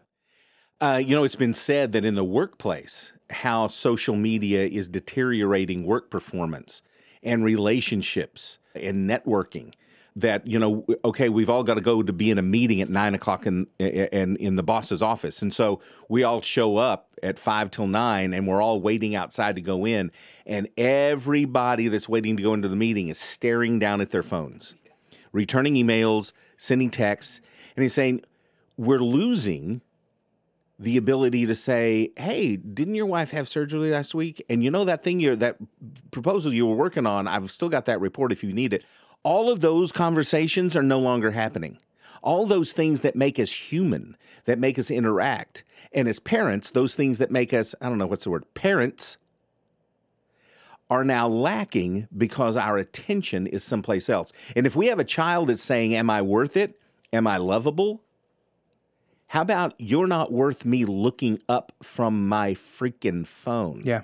Uh, 0.81 0.99
you 1.03 1.15
know, 1.15 1.23
it's 1.23 1.35
been 1.35 1.53
said 1.53 1.91
that 1.91 2.05
in 2.05 2.15
the 2.15 2.23
workplace, 2.23 3.13
how 3.29 3.67
social 3.67 4.15
media 4.15 4.65
is 4.65 4.87
deteriorating 4.87 5.85
work 5.85 6.09
performance 6.09 6.81
and 7.21 7.43
relationships 7.43 8.57
and 8.73 9.07
networking 9.07 9.75
that 10.17 10.47
you 10.47 10.57
know 10.57 10.83
okay 11.05 11.29
we've 11.29 11.49
all 11.49 11.63
got 11.63 11.75
to 11.75 11.81
go 11.81 12.01
to 12.01 12.11
be 12.11 12.31
in 12.31 12.39
a 12.39 12.41
meeting 12.41 12.81
at 12.81 12.89
nine 12.89 13.13
o'clock 13.13 13.45
in, 13.45 13.67
in 13.77 14.35
in 14.37 14.55
the 14.55 14.63
boss's 14.63 15.01
office. 15.01 15.41
And 15.41 15.53
so 15.53 15.79
we 16.09 16.23
all 16.23 16.41
show 16.41 16.77
up 16.77 17.09
at 17.21 17.37
five 17.37 17.69
till 17.69 17.85
nine 17.85 18.33
and 18.33 18.47
we're 18.47 18.61
all 18.61 18.81
waiting 18.81 19.15
outside 19.15 19.55
to 19.55 19.61
go 19.61 19.85
in 19.85 20.11
and 20.45 20.67
everybody 20.75 21.87
that's 21.87 22.09
waiting 22.09 22.35
to 22.37 22.43
go 22.43 22.53
into 22.53 22.67
the 22.67 22.75
meeting 22.75 23.09
is 23.09 23.19
staring 23.19 23.79
down 23.79 24.01
at 24.01 24.11
their 24.11 24.23
phones 24.23 24.75
returning 25.31 25.75
emails 25.75 26.31
sending 26.57 26.91
texts 26.91 27.41
and 27.75 27.83
he's 27.83 27.93
saying 27.93 28.21
we're 28.75 28.99
losing 28.99 29.81
the 30.77 30.95
ability 30.95 31.47
to 31.47 31.55
say 31.55 32.11
hey 32.17 32.55
didn't 32.55 32.93
your 32.93 33.07
wife 33.07 33.31
have 33.31 33.47
surgery 33.47 33.89
last 33.89 34.13
week 34.13 34.45
and 34.47 34.63
you 34.63 34.69
know 34.69 34.83
that 34.83 35.03
thing 35.03 35.19
you're 35.19 35.35
that 35.35 35.57
proposal 36.11 36.53
you 36.53 36.67
were 36.67 36.75
working 36.75 37.07
on? 37.07 37.27
I've 37.27 37.49
still 37.49 37.69
got 37.69 37.85
that 37.85 37.99
report 37.99 38.31
if 38.31 38.43
you 38.43 38.53
need 38.53 38.73
it 38.73 38.83
all 39.23 39.49
of 39.49 39.59
those 39.59 39.91
conversations 39.91 40.75
are 40.75 40.83
no 40.83 40.99
longer 40.99 41.31
happening. 41.31 41.77
All 42.21 42.45
those 42.45 42.71
things 42.71 43.01
that 43.01 43.15
make 43.15 43.39
us 43.39 43.51
human, 43.51 44.17
that 44.45 44.59
make 44.59 44.79
us 44.79 44.89
interact. 44.89 45.63
And 45.91 46.07
as 46.07 46.19
parents, 46.19 46.71
those 46.71 46.95
things 46.95 47.17
that 47.19 47.31
make 47.31 47.53
us, 47.53 47.75
I 47.81 47.89
don't 47.89 47.97
know 47.97 48.07
what's 48.07 48.23
the 48.23 48.29
word, 48.29 48.53
parents, 48.53 49.17
are 50.89 51.03
now 51.03 51.27
lacking 51.27 52.07
because 52.15 52.55
our 52.55 52.77
attention 52.77 53.47
is 53.47 53.63
someplace 53.63 54.09
else. 54.09 54.31
And 54.55 54.65
if 54.65 54.75
we 54.75 54.87
have 54.87 54.99
a 54.99 55.03
child 55.03 55.49
that's 55.49 55.63
saying, 55.63 55.93
Am 55.95 56.09
I 56.09 56.21
worth 56.21 56.55
it? 56.55 56.79
Am 57.11 57.27
I 57.27 57.37
lovable? 57.37 58.01
How 59.27 59.41
about 59.41 59.73
you're 59.77 60.07
not 60.07 60.31
worth 60.31 60.63
me 60.63 60.85
looking 60.85 61.39
up 61.49 61.73
from 61.83 62.27
my 62.27 62.53
freaking 62.53 63.27
phone? 63.27 63.81
Yeah. 63.83 64.03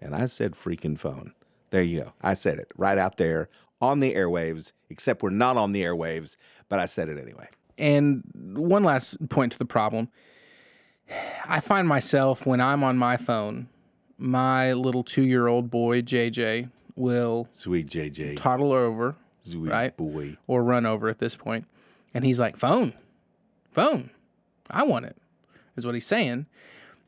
And 0.00 0.14
I 0.14 0.26
said 0.26 0.52
freaking 0.52 0.98
phone. 0.98 1.34
There 1.70 1.82
you 1.82 2.00
go. 2.02 2.12
I 2.22 2.34
said 2.34 2.58
it 2.58 2.68
right 2.76 2.98
out 2.98 3.18
there 3.18 3.48
on 3.82 4.00
the 4.00 4.14
airwaves, 4.14 4.72
except 4.88 5.22
we're 5.22 5.30
not 5.30 5.58
on 5.58 5.72
the 5.72 5.82
airwaves, 5.82 6.36
but 6.68 6.78
I 6.78 6.86
said 6.86 7.08
it 7.08 7.18
anyway. 7.18 7.48
And 7.76 8.22
one 8.54 8.84
last 8.84 9.28
point 9.28 9.52
to 9.52 9.58
the 9.58 9.66
problem 9.66 10.08
I 11.46 11.60
find 11.60 11.86
myself 11.86 12.46
when 12.46 12.60
I'm 12.60 12.84
on 12.84 12.96
my 12.96 13.16
phone, 13.16 13.68
my 14.16 14.72
little 14.72 15.02
two 15.02 15.24
year 15.24 15.48
old 15.48 15.68
boy, 15.70 16.00
JJ, 16.00 16.70
will 16.94 17.48
sweet 17.52 17.88
JJ 17.88 18.36
toddle 18.36 18.72
over, 18.72 19.16
sweet 19.42 19.70
right? 19.70 19.96
boy, 19.96 20.36
or 20.46 20.62
run 20.62 20.86
over 20.86 21.08
at 21.08 21.18
this 21.18 21.36
point, 21.36 21.66
and 22.14 22.24
he's 22.24 22.38
like, 22.38 22.56
"Phone, 22.56 22.94
phone, 23.72 24.10
I 24.70 24.84
want 24.84 25.06
it," 25.06 25.16
is 25.76 25.84
what 25.84 25.94
he's 25.94 26.06
saying. 26.06 26.46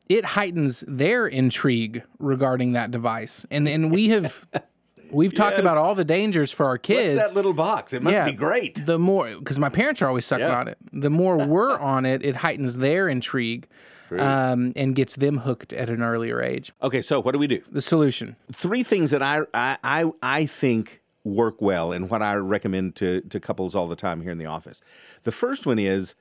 It 0.07 0.25
heightens 0.25 0.83
their 0.87 1.25
intrigue 1.25 2.03
regarding 2.19 2.73
that 2.73 2.91
device, 2.91 3.45
and 3.49 3.67
and 3.67 3.91
we 3.91 4.09
have 4.09 4.45
We've 5.11 5.33
talked 5.33 5.57
about 5.59 5.77
all 5.77 5.95
the 5.95 6.05
dangers 6.05 6.51
for 6.51 6.65
our 6.65 6.77
kids. 6.77 7.15
What's 7.17 7.29
that 7.29 7.35
little 7.35 7.53
box? 7.53 7.93
It 7.93 8.01
must 8.03 8.25
be 8.25 8.33
great. 8.33 8.85
The 8.85 8.99
more, 8.99 9.27
because 9.37 9.59
my 9.59 9.69
parents 9.69 10.01
are 10.01 10.07
always 10.07 10.25
sucking 10.25 10.45
Yeah. 10.47 10.57
on 10.59 10.67
it. 10.67 10.77
The 10.91 11.09
more 11.09 11.37
we're 11.47 11.77
on 11.77 12.05
it, 12.05 12.23
it 12.23 12.37
heightens 12.37 12.77
their 12.77 13.07
intrigue 13.07 13.67
um, 14.11 14.73
and 14.75 14.95
gets 14.95 15.15
them 15.15 15.39
hooked 15.39 15.73
at 15.73 15.89
an 15.89 16.01
earlier 16.01 16.41
age. 16.41 16.71
Okay, 16.81 17.01
so 17.01 17.21
what 17.21 17.31
do 17.31 17.39
we 17.39 17.47
do? 17.47 17.61
The 17.71 17.81
solution. 17.81 18.35
Three 18.53 18.83
things 18.83 19.11
that 19.11 19.21
I 19.23 19.41
I 19.53 19.77
I, 19.83 20.11
I 20.21 20.45
think 20.45 21.01
work 21.23 21.59
well 21.61 21.91
and 21.91 22.09
what 22.09 22.21
I 22.21 22.35
recommend 22.35 22.95
to 22.97 23.21
to 23.21 23.39
couples 23.39 23.73
all 23.75 23.87
the 23.87 23.95
time 23.95 24.21
here 24.21 24.31
in 24.31 24.37
the 24.37 24.45
office. 24.45 24.79
The 25.23 25.31
first 25.31 25.65
one 25.65 25.79
is 25.79 26.13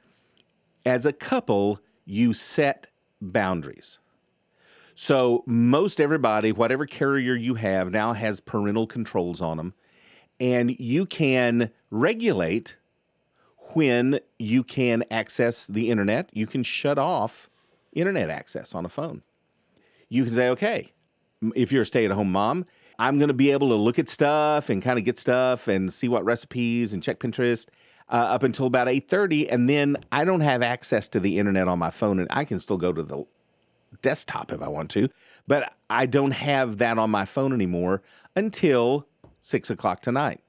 as 0.87 1.05
a 1.07 1.13
couple, 1.13 1.81
you 2.05 2.33
set 2.35 2.87
boundaries. 3.21 3.99
So 4.95 5.43
most 5.47 6.01
everybody, 6.01 6.53
whatever 6.53 6.87
carrier 6.87 7.35
you 7.35 7.55
have, 7.55 7.91
now 7.91 8.13
has 8.13 8.41
parental 8.41 8.87
controls 8.87 9.43
on 9.43 9.57
them, 9.57 9.75
and 10.39 10.79
you 10.79 11.05
can 11.05 11.71
regulate 11.91 12.77
when 13.75 14.21
you 14.39 14.63
can 14.63 15.03
access 15.11 15.67
the 15.67 15.91
internet. 15.91 16.31
You 16.33 16.47
can 16.47 16.63
shut 16.63 16.97
off 16.99 17.51
internet 17.93 18.31
access 18.31 18.75
on 18.75 18.85
a 18.85 18.89
phone. 18.89 19.23
You 20.09 20.25
can 20.25 20.33
say, 20.33 20.49
okay, 20.51 20.93
if 21.57 21.73
you're 21.73 21.83
a 21.83 21.87
stay-at-home 21.87 22.31
mom, 22.31 22.67
I'm 22.99 23.19
going 23.19 23.29
to 23.29 23.35
be 23.35 23.51
able 23.51 23.71
to 23.71 23.75
look 23.75 23.99
at 23.99 24.09
stuff 24.09 24.71
and 24.71 24.81
kind 24.81 24.99
of 24.99 25.05
get 25.05 25.19
stuff 25.19 25.67
and 25.67 25.93
see 25.93 26.09
what 26.09 26.25
recipes 26.25 26.93
and 26.93 27.03
check 27.03 27.19
Pinterest 27.19 27.67
uh, 28.09 28.15
up 28.15 28.45
until 28.45 28.67
about 28.67 28.87
8:30, 28.87 29.49
and 29.51 29.69
then 29.69 29.97
I 30.13 30.25
don't 30.25 30.41
have 30.41 30.63
access 30.63 31.09
to 31.09 31.21
the 31.21 31.39
internet 31.39 31.67
on 31.67 31.81
my 31.81 31.91
phone, 31.91 32.21
and 32.21 32.29
I 32.31 32.45
can 32.45 32.61
still 32.61 32.77
go 32.77 32.93
to 32.93 33.03
the 33.03 33.25
desktop 34.03 34.53
if 34.53 34.61
I 34.63 34.69
want 34.69 34.91
to, 34.93 35.09
but 35.47 35.73
I 35.91 36.07
don't 36.07 36.33
have 36.33 36.79
that 36.79 36.99
on 36.99 37.11
my 37.11 37.25
phone 37.25 37.53
anymore 37.53 38.03
until 38.37 39.07
six 39.41 39.71
o'clock 39.71 40.01
tonight, 40.03 40.41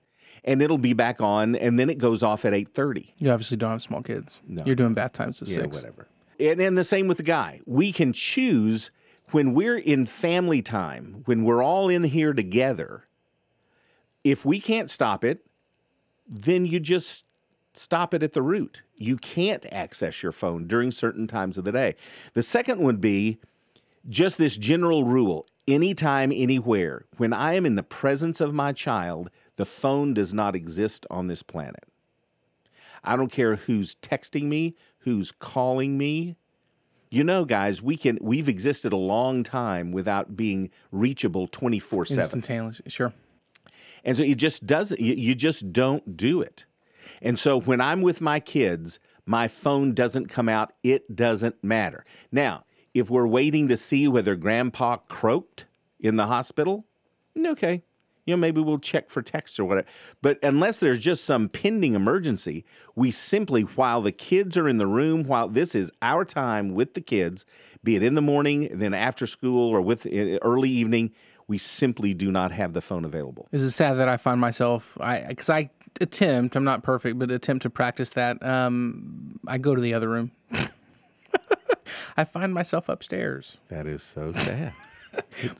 and 0.43 0.61
it'll 0.61 0.77
be 0.77 0.93
back 0.93 1.19
on, 1.21 1.55
and 1.55 1.77
then 1.79 1.89
it 1.89 1.97
goes 1.97 2.23
off 2.23 2.45
at 2.45 2.53
8:30. 2.53 3.13
You 3.17 3.31
obviously 3.31 3.57
don't 3.57 3.71
have 3.71 3.81
small 3.81 4.01
kids. 4.01 4.41
No, 4.47 4.63
You're 4.65 4.75
doing 4.75 4.93
bath 4.93 5.13
times 5.13 5.41
at 5.41 5.47
Yeah, 5.47 5.55
six. 5.55 5.75
whatever. 5.75 6.07
And 6.39 6.59
then 6.59 6.75
the 6.75 6.83
same 6.83 7.07
with 7.07 7.17
the 7.17 7.23
guy. 7.23 7.61
We 7.65 7.91
can 7.91 8.11
choose 8.13 8.91
when 9.31 9.53
we're 9.53 9.77
in 9.77 10.05
family 10.05 10.61
time, 10.61 11.23
when 11.25 11.43
we're 11.43 11.63
all 11.63 11.89
in 11.89 12.03
here 12.03 12.33
together. 12.33 13.03
If 14.23 14.43
we 14.45 14.59
can't 14.59 14.89
stop 14.89 15.23
it, 15.23 15.45
then 16.27 16.65
you 16.65 16.79
just 16.79 17.24
stop 17.75 18.13
it 18.13 18.23
at 18.23 18.33
the 18.33 18.41
root. 18.41 18.83
You 18.95 19.17
can't 19.17 19.65
access 19.71 20.23
your 20.23 20.31
phone 20.31 20.67
during 20.67 20.91
certain 20.91 21.27
times 21.27 21.57
of 21.57 21.65
the 21.65 21.71
day. 21.71 21.95
The 22.33 22.43
second 22.43 22.79
would 22.79 23.01
be 23.01 23.39
just 24.07 24.37
this 24.37 24.57
general 24.57 25.03
rule 25.03 25.47
anytime, 25.67 26.31
anywhere. 26.31 27.05
When 27.17 27.33
I 27.33 27.53
am 27.53 27.65
in 27.65 27.75
the 27.75 27.83
presence 27.83 28.39
of 28.39 28.53
my 28.53 28.71
child, 28.71 29.29
the 29.55 29.65
phone 29.65 30.13
does 30.13 30.33
not 30.33 30.55
exist 30.55 31.05
on 31.09 31.27
this 31.27 31.43
planet. 31.43 31.85
I 33.03 33.15
don't 33.15 33.31
care 33.31 33.55
who's 33.55 33.95
texting 33.95 34.43
me, 34.43 34.75
who's 34.99 35.31
calling 35.31 35.97
me. 35.97 36.37
You 37.11 37.23
know, 37.23 37.45
guys, 37.45 37.81
we 37.81 37.97
can 37.97 38.17
we've 38.21 38.49
existed 38.49 38.91
a 38.91 38.97
long 38.97 39.43
time 39.43 39.91
without 39.91 40.35
being 40.35 40.71
reachable 40.91 41.47
24/7. 41.47 42.15
Instantaneously. 42.17 42.89
Sure. 42.89 43.13
And 44.03 44.17
so 44.17 44.23
it 44.23 44.35
just 44.35 44.65
doesn't 44.65 44.99
you, 44.99 45.13
you 45.13 45.35
just 45.35 45.71
don't 45.71 46.17
do 46.17 46.41
it. 46.41 46.65
And 47.21 47.37
so 47.37 47.59
when 47.59 47.81
I'm 47.81 48.01
with 48.01 48.21
my 48.21 48.39
kids, 48.39 48.99
my 49.25 49.47
phone 49.47 49.93
doesn't 49.93 50.27
come 50.27 50.49
out, 50.49 50.73
it 50.83 51.15
doesn't 51.15 51.63
matter. 51.63 52.05
Now, 52.31 52.63
if 52.93 53.09
we're 53.09 53.27
waiting 53.27 53.67
to 53.67 53.77
see 53.77 54.07
whether 54.07 54.35
grandpa 54.35 54.97
croaked 54.97 55.65
in 55.99 56.15
the 56.15 56.27
hospital, 56.27 56.85
okay. 57.37 57.83
You 58.25 58.35
know, 58.35 58.39
maybe 58.39 58.59
we'll 58.59 58.79
check 58.79 59.11
for 59.11 59.21
text 59.21 59.59
or 59.59 59.65
whatever. 59.65 59.87
But 60.21 60.39
unless 60.41 60.79
there's 60.79 60.99
just 60.99 61.25
some 61.25 61.47
pending 61.47 61.93
emergency, 61.93 62.65
we 62.95 63.11
simply, 63.11 63.61
while 63.61 64.01
the 64.01 64.11
kids 64.11 64.57
are 64.57 64.67
in 64.67 64.79
the 64.79 64.87
room, 64.87 65.25
while 65.25 65.47
this 65.47 65.75
is 65.75 65.91
our 66.01 66.25
time 66.25 66.73
with 66.73 66.95
the 66.95 67.01
kids, 67.01 67.45
be 67.83 67.95
it 67.95 68.01
in 68.01 68.15
the 68.15 68.21
morning, 68.21 68.69
then 68.71 68.95
after 68.95 69.27
school, 69.27 69.69
or 69.69 69.79
with 69.79 70.07
uh, 70.07 70.39
early 70.41 70.71
evening, 70.71 71.11
we 71.47 71.59
simply 71.59 72.15
do 72.15 72.31
not 72.31 72.51
have 72.51 72.73
the 72.73 72.81
phone 72.81 73.05
available. 73.05 73.47
Is 73.51 73.75
sad 73.75 73.93
that 73.95 74.09
I 74.09 74.17
find 74.17 74.41
myself, 74.41 74.97
I 74.99 75.19
because 75.27 75.49
I 75.49 75.69
attempt, 76.01 76.55
I'm 76.55 76.63
not 76.63 76.83
perfect, 76.83 77.17
but 77.19 77.31
attempt 77.31 77.63
to 77.63 77.69
practice 77.69 78.13
that. 78.13 78.43
Um, 78.45 79.39
I 79.47 79.57
go 79.57 79.75
to 79.75 79.81
the 79.81 79.93
other 79.93 80.09
room. 80.09 80.31
I 82.17 82.23
find 82.23 82.53
myself 82.53 82.89
upstairs. 82.89 83.57
That 83.69 83.87
is 83.87 84.03
so 84.03 84.31
sad. 84.33 84.73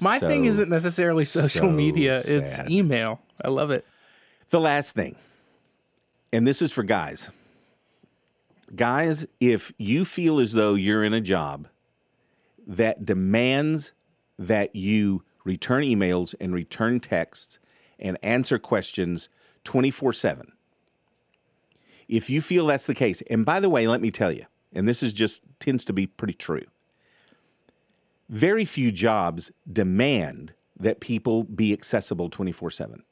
My 0.02 0.20
thing 0.20 0.46
isn't 0.46 0.70
necessarily 0.70 1.26
social 1.26 1.70
so 1.70 1.72
media, 1.72 2.22
it's 2.26 2.60
email. 2.70 3.22
I 3.42 3.50
love 3.50 3.72
it. 3.72 3.86
The 4.50 4.60
last 4.60 4.96
thing, 4.96 5.16
and 6.32 6.46
this 6.46 6.62
is 6.62 6.72
for 6.72 6.84
guys. 6.84 7.30
Guys, 8.76 9.26
if 9.40 9.72
you 9.78 10.06
feel 10.06 10.40
as 10.40 10.54
though 10.54 10.74
you're 10.74 11.04
in 11.04 11.14
a 11.14 11.22
job 11.22 11.68
that 12.68 13.06
demands 13.06 13.92
that 14.38 14.76
you 14.76 15.24
return 15.44 15.84
emails 15.84 16.34
and 16.42 16.54
return 16.54 17.00
texts 17.00 17.60
and 18.00 18.18
answer 18.24 18.58
questions 18.60 19.30
24 19.66 20.14
7, 20.14 20.52
if 22.08 22.30
you 22.30 22.42
feel 22.42 22.68
that's 22.68 22.86
the 22.86 22.96
case, 22.96 23.22
and 23.30 23.46
by 23.46 23.60
the 23.60 23.70
way, 23.70 23.88
let 23.88 24.02
me 24.02 24.12
tell 24.12 24.32
you, 24.32 24.46
and 24.74 24.88
this 24.88 25.04
is 25.04 25.12
just 25.12 25.44
tends 25.60 25.84
to 25.86 25.94
be 25.94 26.08
pretty 26.08 26.34
true. 26.34 26.64
Very 28.30 28.66
few 28.66 28.92
jobs 28.92 29.52
demand 29.72 30.54
that 30.80 31.00
people 31.00 31.44
be 31.44 31.74
accessible 31.74 32.30
24 32.30 32.72
7 32.72 33.04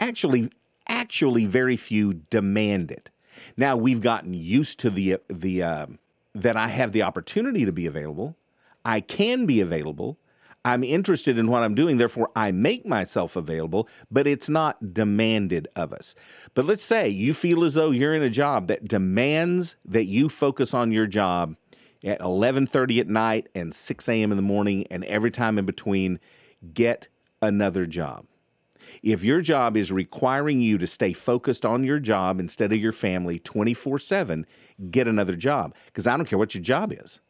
actually 0.00 0.50
actually 0.88 1.44
very 1.44 1.76
few 1.76 2.14
demand 2.14 2.90
it. 2.90 3.10
Now 3.56 3.76
we've 3.76 4.00
gotten 4.00 4.34
used 4.34 4.80
to 4.80 4.90
the 4.90 5.18
the 5.28 5.62
um 5.62 5.98
that 6.32 6.56
i 6.56 6.68
have 6.68 6.92
the 6.92 7.02
opportunity 7.02 7.64
to 7.64 7.72
be 7.72 7.86
available. 7.86 8.36
I 8.84 9.00
can 9.00 9.46
be 9.46 9.60
available 9.60 10.18
i'm 10.64 10.84
interested 10.84 11.38
in 11.38 11.48
what 11.48 11.62
i'm 11.62 11.74
doing 11.74 11.98
therefore 11.98 12.30
i 12.36 12.50
make 12.50 12.86
myself 12.86 13.36
available 13.36 13.88
but 14.10 14.26
it's 14.26 14.48
not 14.48 14.92
demanded 14.94 15.68
of 15.76 15.92
us 15.92 16.14
but 16.54 16.64
let's 16.64 16.84
say 16.84 17.08
you 17.08 17.34
feel 17.34 17.64
as 17.64 17.74
though 17.74 17.90
you're 17.90 18.14
in 18.14 18.22
a 18.22 18.30
job 18.30 18.68
that 18.68 18.86
demands 18.86 19.76
that 19.84 20.06
you 20.06 20.28
focus 20.28 20.74
on 20.74 20.92
your 20.92 21.06
job 21.06 21.56
at 22.04 22.20
11:30 22.20 23.00
at 23.00 23.08
night 23.08 23.48
and 23.54 23.74
6 23.74 24.08
a.m. 24.08 24.30
in 24.32 24.36
the 24.36 24.42
morning 24.42 24.86
and 24.90 25.04
every 25.04 25.30
time 25.30 25.58
in 25.58 25.66
between 25.66 26.18
get 26.74 27.08
another 27.42 27.86
job 27.86 28.26
If 29.02 29.24
your 29.24 29.40
job 29.40 29.76
is 29.76 29.92
requiring 29.92 30.60
you 30.60 30.78
to 30.78 30.86
stay 30.86 31.12
focused 31.12 31.64
on 31.64 31.84
your 31.84 31.98
job 31.98 32.40
instead 32.40 32.72
of 32.72 32.78
your 32.78 32.92
family 32.92 33.38
24 33.38 33.98
7, 33.98 34.46
get 34.90 35.08
another 35.08 35.36
job. 35.36 35.74
Because 35.86 36.06
I 36.06 36.16
don't 36.16 36.26
care 36.26 36.38
what 36.38 36.54
your 36.54 36.62
job 36.62 36.92
is. 36.92 37.20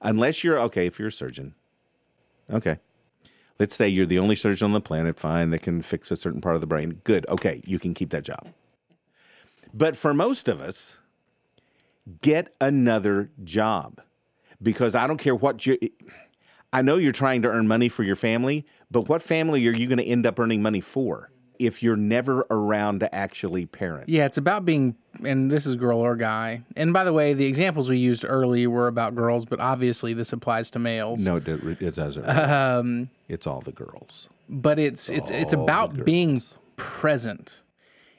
Unless 0.00 0.44
you're, 0.44 0.58
okay, 0.60 0.86
if 0.86 0.98
you're 0.98 1.08
a 1.08 1.12
surgeon, 1.12 1.54
okay. 2.50 2.78
Let's 3.58 3.74
say 3.74 3.88
you're 3.88 4.06
the 4.06 4.18
only 4.18 4.36
surgeon 4.36 4.66
on 4.66 4.72
the 4.72 4.80
planet, 4.80 5.18
fine, 5.18 5.50
that 5.50 5.62
can 5.62 5.80
fix 5.80 6.10
a 6.10 6.16
certain 6.16 6.40
part 6.40 6.56
of 6.56 6.60
the 6.60 6.66
brain. 6.66 7.00
Good, 7.04 7.26
okay, 7.28 7.62
you 7.64 7.78
can 7.78 7.94
keep 7.94 8.10
that 8.10 8.22
job. 8.22 8.48
But 9.72 9.96
for 9.96 10.12
most 10.12 10.48
of 10.48 10.60
us, 10.60 10.98
get 12.20 12.54
another 12.60 13.30
job 13.44 14.00
because 14.62 14.94
I 14.94 15.06
don't 15.06 15.18
care 15.18 15.34
what 15.34 15.66
you. 15.66 15.78
I 16.72 16.82
know 16.82 16.96
you're 16.96 17.12
trying 17.12 17.42
to 17.42 17.48
earn 17.48 17.68
money 17.68 17.88
for 17.88 18.02
your 18.02 18.16
family, 18.16 18.66
but 18.90 19.08
what 19.08 19.22
family 19.22 19.66
are 19.66 19.72
you 19.72 19.86
going 19.86 19.98
to 19.98 20.04
end 20.04 20.26
up 20.26 20.38
earning 20.38 20.62
money 20.62 20.80
for 20.80 21.30
if 21.58 21.82
you're 21.82 21.96
never 21.96 22.46
around 22.50 23.00
to 23.00 23.14
actually 23.14 23.66
parent? 23.66 24.08
Yeah, 24.08 24.26
it's 24.26 24.38
about 24.38 24.64
being, 24.64 24.96
and 25.24 25.50
this 25.50 25.66
is 25.66 25.76
girl 25.76 25.98
or 26.00 26.16
guy. 26.16 26.62
And 26.76 26.92
by 26.92 27.04
the 27.04 27.12
way, 27.12 27.32
the 27.32 27.46
examples 27.46 27.88
we 27.88 27.98
used 27.98 28.24
early 28.26 28.66
were 28.66 28.88
about 28.88 29.14
girls, 29.14 29.44
but 29.44 29.60
obviously 29.60 30.12
this 30.14 30.32
applies 30.32 30.70
to 30.72 30.78
males. 30.78 31.24
No, 31.24 31.36
it, 31.36 31.48
it 31.48 31.94
doesn't. 31.94 32.24
Um, 32.56 33.10
it's 33.28 33.46
all 33.46 33.60
the 33.60 33.72
girls. 33.72 34.28
But 34.48 34.78
it's 34.78 35.10
it's 35.10 35.30
it's 35.30 35.52
about 35.52 36.04
being 36.04 36.40
present. 36.76 37.62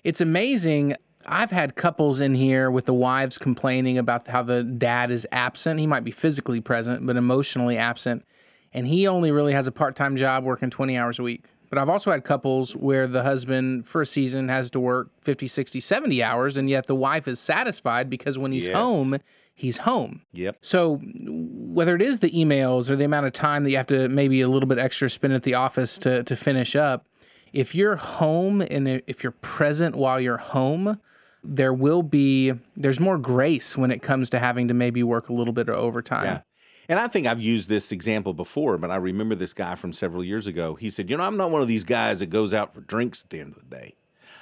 It's 0.04 0.22
amazing. 0.22 0.96
I've 1.26 1.52
had 1.52 1.76
couples 1.76 2.22
in 2.22 2.36
here 2.36 2.70
with 2.72 2.86
the 2.86 2.94
wives 2.94 3.38
complaining 3.38 3.98
about 3.98 4.28
how 4.28 4.44
the 4.44 4.64
dad 4.64 5.12
is 5.12 5.28
absent. 5.32 5.80
He 5.80 5.88
might 5.88 6.04
be 6.04 6.12
physically 6.12 6.62
present, 6.62 7.06
but 7.06 7.16
emotionally 7.18 7.78
absent. 7.78 8.26
And 8.74 8.88
he 8.88 9.08
only 9.08 9.32
really 9.32 9.54
has 9.54 9.68
a 9.68 9.72
part 9.72 9.96
time 9.96 10.16
job 10.16 10.44
working 10.44 10.70
20 10.70 10.98
hours 10.98 11.20
a 11.20 11.24
week. 11.24 11.46
But 11.70 11.78
I've 11.80 11.90
also 11.90 12.12
had 12.12 12.24
couples 12.24 12.76
where 12.76 13.08
the 13.08 13.24
husband 13.24 13.88
for 13.88 14.02
a 14.02 14.06
season 14.06 14.48
has 14.50 14.70
to 14.72 14.80
work 14.80 15.10
50, 15.22 15.48
60, 15.48 15.80
70 15.80 16.24
hours, 16.24 16.56
and 16.58 16.70
yet 16.70 16.86
the 16.86 16.96
wife 16.96 17.28
is 17.28 17.40
satisfied 17.40 18.10
because 18.10 18.38
when 18.38 18.52
he's 18.54 18.68
Yes. 18.68 18.78
home, 18.78 19.18
he's 19.54 19.80
home. 19.80 20.22
Yep. 20.34 20.58
So 20.62 21.02
whether 21.04 21.96
it 21.96 22.02
is 22.02 22.20
the 22.20 22.30
emails 22.32 22.90
or 22.90 22.96
the 22.96 23.04
amount 23.04 23.26
of 23.26 23.34
time 23.34 23.64
that 23.66 23.72
you 23.72 23.78
have 23.78 23.88
to 23.88 24.08
maybe 24.08 24.40
a 24.42 24.48
little 24.48 24.68
bit 24.68 24.78
extra 24.78 25.10
spend 25.10 25.34
at 25.34 25.44
the 25.44 25.56
office 25.56 25.98
to 26.00 26.24
to 26.24 26.36
finish 26.36 26.76
up, 26.76 27.06
if 27.54 27.76
you're 27.76 27.96
home 27.98 28.62
and 28.62 28.88
if 29.08 29.24
you're 29.24 29.32
present 29.42 29.96
while 29.96 30.20
you're 30.22 30.38
home, 30.38 31.00
there 31.44 31.74
will 31.74 32.04
be 32.04 32.54
there's 32.76 33.00
more 33.00 33.18
grace 33.18 33.78
when 33.78 33.92
it 33.92 34.02
comes 34.02 34.30
to 34.30 34.40
having 34.40 34.68
to 34.70 34.74
maybe 34.74 35.04
work 35.04 35.30
a 35.30 35.34
little 35.34 35.54
bit 35.54 35.68
of 35.70 35.76
overtime. 35.76 36.24
Yeah. 36.26 36.42
And 36.90 37.00
I 37.00 37.08
think 37.08 37.28
I've 37.28 37.42
used 37.42 37.68
this 37.68 37.92
example 37.92 38.34
before, 38.34 38.78
but 38.78 38.92
I 38.92 38.96
remember 38.96 39.36
this 39.36 39.54
guy 39.54 39.76
from 39.76 39.92
several 39.92 40.24
years 40.24 40.48
ago. 40.48 40.76
He 40.76 40.90
said, 40.90 41.10
You 41.10 41.18
know, 41.18 41.24
I'm 41.24 41.38
not 41.38 41.52
one 41.52 41.62
of 41.62 41.68
these 41.68 41.84
guys 41.84 42.20
that 42.20 42.30
goes 42.30 42.54
out 42.54 42.74
for 42.74 42.82
drinks 42.82 43.24
at 43.24 43.30
the 43.30 43.40
end 43.40 43.56
of 43.56 43.70
the 43.70 43.76
day. 43.76 43.96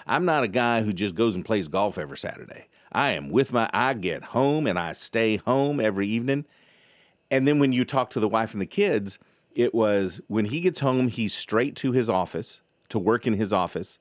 I'm 0.06 0.26
not 0.26 0.44
a 0.44 0.48
guy 0.48 0.84
who 0.84 0.94
just 0.94 1.16
goes 1.16 1.36
and 1.36 1.44
plays 1.44 1.68
golf 1.68 1.98
every 1.98 2.18
Saturday. 2.18 2.68
I 2.92 3.12
am 3.12 3.30
with 3.30 3.52
my, 3.52 3.70
I 3.74 3.96
get 3.96 4.26
home 4.26 4.68
and 4.68 4.78
I 4.78 4.94
stay 4.94 5.38
home 5.38 5.80
every 5.80 6.08
evening. 6.08 6.46
And 7.32 7.48
then 7.48 7.60
when 7.60 7.74
you 7.74 7.84
talk 7.84 8.12
to 8.12 8.20
the 8.20 8.28
wife 8.28 8.54
and 8.54 8.62
the 8.62 8.68
kids, 8.68 9.18
it 9.56 9.74
was 9.74 10.22
when 10.28 10.46
he 10.46 10.62
gets 10.62 10.82
home, 10.82 11.08
he's 11.08 11.34
straight 11.34 11.76
to 11.78 11.92
his 11.92 12.10
office 12.10 12.62
to 12.90 13.00
work 13.00 13.26
in 13.26 13.34
his 13.34 13.52
office. 13.52 14.00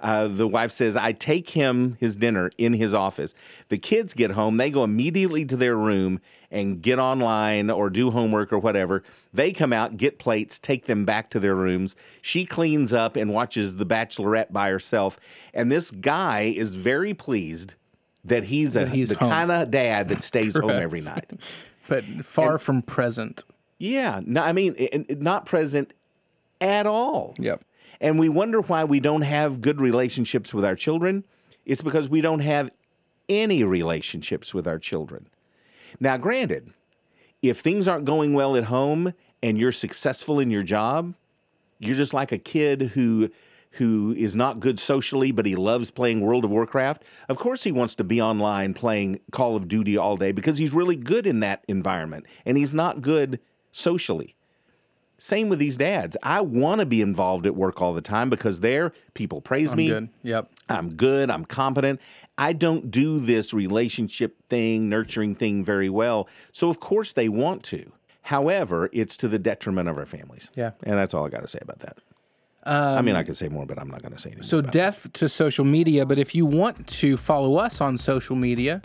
Uh, 0.00 0.28
the 0.28 0.46
wife 0.46 0.70
says, 0.70 0.96
I 0.96 1.12
take 1.12 1.50
him 1.50 1.96
his 2.00 2.16
dinner 2.16 2.50
in 2.58 2.74
his 2.74 2.92
office. 2.92 3.32
The 3.68 3.78
kids 3.78 4.12
get 4.12 4.32
home, 4.32 4.56
they 4.56 4.70
go 4.70 4.84
immediately 4.84 5.44
to 5.46 5.56
their 5.56 5.76
room 5.76 6.20
and 6.50 6.82
get 6.82 6.98
online 6.98 7.70
or 7.70 7.90
do 7.90 8.10
homework 8.10 8.52
or 8.52 8.58
whatever. 8.58 9.02
They 9.32 9.52
come 9.52 9.72
out, 9.72 9.96
get 9.96 10.18
plates, 10.18 10.58
take 10.58 10.86
them 10.86 11.04
back 11.04 11.30
to 11.30 11.40
their 11.40 11.54
rooms. 11.54 11.96
She 12.20 12.44
cleans 12.44 12.92
up 12.92 13.16
and 13.16 13.32
watches 13.32 13.76
The 13.76 13.86
Bachelorette 13.86 14.52
by 14.52 14.68
herself. 14.70 15.18
And 15.52 15.72
this 15.72 15.90
guy 15.90 16.42
is 16.42 16.74
very 16.74 17.14
pleased 17.14 17.74
that 18.24 18.44
he's 18.44 18.74
a 18.76 18.86
he's 18.86 19.10
the 19.10 19.16
kind 19.16 19.50
of 19.50 19.70
dad 19.70 20.08
that 20.08 20.22
stays 20.22 20.56
home 20.56 20.70
every 20.70 21.00
night. 21.00 21.30
But 21.86 22.02
far 22.24 22.56
from 22.56 22.80
present. 22.80 23.44
Yeah, 23.76 24.20
no, 24.24 24.40
I 24.40 24.52
mean, 24.52 25.04
not 25.10 25.44
present 25.44 25.92
at 26.58 26.86
all. 26.86 27.34
Yep. 27.38 27.62
And 28.00 28.18
we 28.18 28.28
wonder 28.28 28.60
why 28.60 28.84
we 28.84 29.00
don't 29.00 29.22
have 29.22 29.60
good 29.60 29.80
relationships 29.80 30.52
with 30.52 30.64
our 30.64 30.76
children. 30.76 31.24
It's 31.64 31.82
because 31.82 32.08
we 32.08 32.20
don't 32.20 32.40
have 32.40 32.70
any 33.28 33.64
relationships 33.64 34.52
with 34.52 34.66
our 34.66 34.78
children. 34.78 35.28
Now, 36.00 36.16
granted, 36.16 36.72
if 37.42 37.60
things 37.60 37.86
aren't 37.88 38.04
going 38.04 38.34
well 38.34 38.56
at 38.56 38.64
home 38.64 39.14
and 39.42 39.58
you're 39.58 39.72
successful 39.72 40.38
in 40.40 40.50
your 40.50 40.62
job, 40.62 41.14
you're 41.78 41.94
just 41.96 42.14
like 42.14 42.32
a 42.32 42.38
kid 42.38 42.82
who 42.94 43.30
who 43.78 44.14
is 44.16 44.36
not 44.36 44.60
good 44.60 44.78
socially 44.78 45.32
but 45.32 45.44
he 45.44 45.56
loves 45.56 45.90
playing 45.90 46.20
World 46.20 46.44
of 46.44 46.50
Warcraft. 46.50 47.02
Of 47.28 47.38
course 47.38 47.64
he 47.64 47.72
wants 47.72 47.96
to 47.96 48.04
be 48.04 48.22
online 48.22 48.72
playing 48.72 49.20
Call 49.32 49.56
of 49.56 49.66
Duty 49.66 49.96
all 49.96 50.16
day 50.16 50.30
because 50.30 50.58
he's 50.58 50.72
really 50.72 50.96
good 50.96 51.26
in 51.26 51.40
that 51.40 51.64
environment 51.66 52.24
and 52.46 52.56
he's 52.56 52.72
not 52.72 53.02
good 53.02 53.40
socially. 53.72 54.36
Same 55.18 55.48
with 55.48 55.58
these 55.58 55.76
dads. 55.76 56.16
I 56.22 56.40
want 56.40 56.80
to 56.80 56.86
be 56.86 57.00
involved 57.00 57.46
at 57.46 57.54
work 57.54 57.80
all 57.80 57.94
the 57.94 58.00
time 58.00 58.30
because 58.30 58.60
there 58.60 58.92
people 59.14 59.40
praise 59.40 59.74
me. 59.74 59.88
Good. 59.88 60.08
Yep. 60.22 60.50
I'm 60.68 60.94
good, 60.94 61.30
I'm 61.30 61.44
competent. 61.44 62.00
I 62.36 62.52
don't 62.52 62.90
do 62.90 63.20
this 63.20 63.54
relationship 63.54 64.36
thing, 64.48 64.88
nurturing 64.88 65.34
thing 65.34 65.64
very 65.64 65.88
well. 65.88 66.28
So, 66.52 66.68
of 66.68 66.80
course, 66.80 67.12
they 67.12 67.28
want 67.28 67.62
to. 67.64 67.92
However, 68.22 68.90
it's 68.92 69.16
to 69.18 69.28
the 69.28 69.38
detriment 69.38 69.88
of 69.88 69.98
our 69.98 70.06
families. 70.06 70.50
Yeah. 70.56 70.72
And 70.82 70.98
that's 70.98 71.14
all 71.14 71.26
I 71.26 71.28
got 71.28 71.42
to 71.42 71.48
say 71.48 71.58
about 71.62 71.80
that. 71.80 71.98
I 72.66 73.02
mean, 73.02 73.14
I 73.14 73.20
um, 73.20 73.26
could 73.26 73.36
say 73.36 73.48
more, 73.48 73.66
but 73.66 73.78
I'm 73.78 73.88
not 73.88 74.00
going 74.00 74.14
to 74.14 74.20
say 74.20 74.30
anything. 74.30 74.44
So 74.44 74.62
death 74.62 75.12
to 75.14 75.28
social 75.28 75.66
media, 75.66 76.06
but 76.06 76.18
if 76.18 76.34
you 76.34 76.46
want 76.46 76.86
to 76.86 77.16
follow 77.16 77.56
us 77.56 77.80
on 77.80 77.98
social 77.98 78.36
media. 78.36 78.80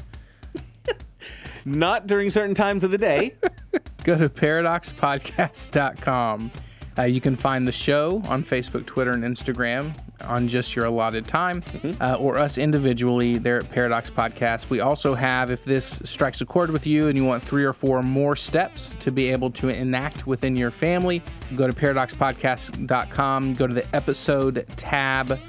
Not 1.70 2.08
during 2.08 2.32
certain 2.32 2.56
times 2.56 2.84
of 2.84 2.92
the 2.92 2.98
day. 2.98 3.36
go 4.04 4.18
to 4.18 4.28
paradoxpodcast.com. 4.28 6.52
Uh, 6.98 7.04
you 7.04 7.22
can 7.22 7.36
find 7.36 7.68
the 7.68 7.72
show 7.72 8.22
on 8.28 8.44
Facebook, 8.44 8.86
Twitter, 8.86 9.12
and 9.12 9.24
Instagram 9.24 9.96
on 10.26 10.48
just 10.48 10.76
your 10.76 10.86
allotted 10.86 11.26
time, 11.26 11.64
uh, 12.02 12.18
or 12.20 12.38
us 12.38 12.58
individually 12.58 13.38
there 13.38 13.58
at 13.58 13.70
Paradox 13.70 14.10
Podcast. 14.10 14.70
We 14.70 14.82
also 14.82 15.16
have, 15.16 15.50
if 15.50 15.64
this 15.64 16.02
strikes 16.04 16.42
a 16.42 16.46
chord 16.46 16.72
with 16.72 16.86
you 16.86 17.08
and 17.08 17.18
you 17.18 17.24
want 17.24 17.42
three 17.42 17.64
or 17.64 17.72
four 17.72 18.02
more 18.02 18.36
steps 18.36 18.98
to 19.00 19.12
be 19.12 19.30
able 19.30 19.50
to 19.52 19.70
enact 19.70 20.28
within 20.28 20.58
your 20.58 20.72
family, 20.72 21.24
go 21.56 21.68
to 21.68 21.74
paradoxpodcast.com, 21.74 23.54
go 23.54 23.68
to 23.68 23.74
the 23.74 23.96
episode 23.96 24.66
tab, 24.76 25.40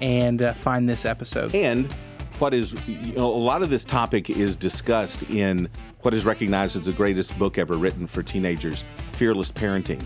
and 0.00 0.42
uh, 0.42 0.52
find 0.52 0.88
this 0.88 1.04
episode. 1.04 1.52
And 1.54 1.94
what 2.40 2.54
is, 2.54 2.74
you 2.86 3.12
know, 3.12 3.26
a 3.26 3.36
lot 3.36 3.62
of 3.62 3.70
this 3.70 3.84
topic 3.84 4.30
is 4.30 4.56
discussed 4.56 5.22
in 5.24 5.68
what 6.02 6.14
is 6.14 6.24
recognized 6.24 6.76
as 6.76 6.82
the 6.86 6.92
greatest 6.92 7.38
book 7.38 7.58
ever 7.58 7.74
written 7.74 8.06
for 8.06 8.22
teenagers, 8.22 8.84
Fearless 9.12 9.52
Parenting. 9.52 10.02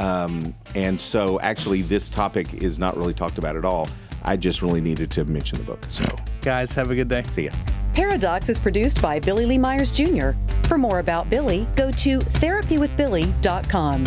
Um, 0.00 0.54
and 0.74 1.00
so, 1.00 1.38
actually, 1.40 1.82
this 1.82 2.08
topic 2.08 2.54
is 2.62 2.78
not 2.78 2.96
really 2.96 3.14
talked 3.14 3.38
about 3.38 3.56
at 3.56 3.64
all. 3.64 3.88
I 4.24 4.36
just 4.36 4.60
really 4.62 4.80
needed 4.80 5.10
to 5.12 5.24
mention 5.24 5.58
the 5.58 5.64
book. 5.64 5.86
So, 5.88 6.04
Guys, 6.40 6.74
have 6.74 6.90
a 6.90 6.94
good 6.94 7.08
day. 7.08 7.22
see 7.30 7.44
ya. 7.44 7.52
Paradox 7.94 8.48
is 8.48 8.58
produced 8.58 9.00
by 9.00 9.20
Billy 9.20 9.46
Lee 9.46 9.58
Myers 9.58 9.92
Jr. 9.92 10.30
For 10.64 10.76
more 10.76 10.98
about 10.98 11.30
Billy, 11.30 11.68
go 11.76 11.92
to 11.92 12.18
therapywithbilly.com. 12.18 14.04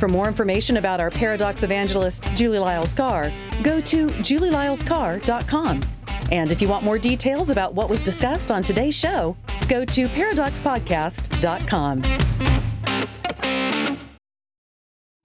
For 0.00 0.08
more 0.08 0.26
information 0.26 0.78
about 0.78 1.00
our 1.00 1.10
Paradox 1.10 1.62
evangelist, 1.62 2.24
Julie 2.34 2.58
Lyles 2.58 2.92
Carr, 2.92 3.30
go 3.62 3.80
to 3.82 4.06
julielylescarr.com. 4.06 5.80
And 6.30 6.52
if 6.52 6.62
you 6.62 6.68
want 6.68 6.84
more 6.84 6.98
details 6.98 7.50
about 7.50 7.74
what 7.74 7.88
was 7.88 8.00
discussed 8.02 8.50
on 8.50 8.62
today's 8.62 8.94
show, 8.94 9.36
go 9.68 9.84
to 9.84 10.06
paradoxpodcast.com. 10.06 12.02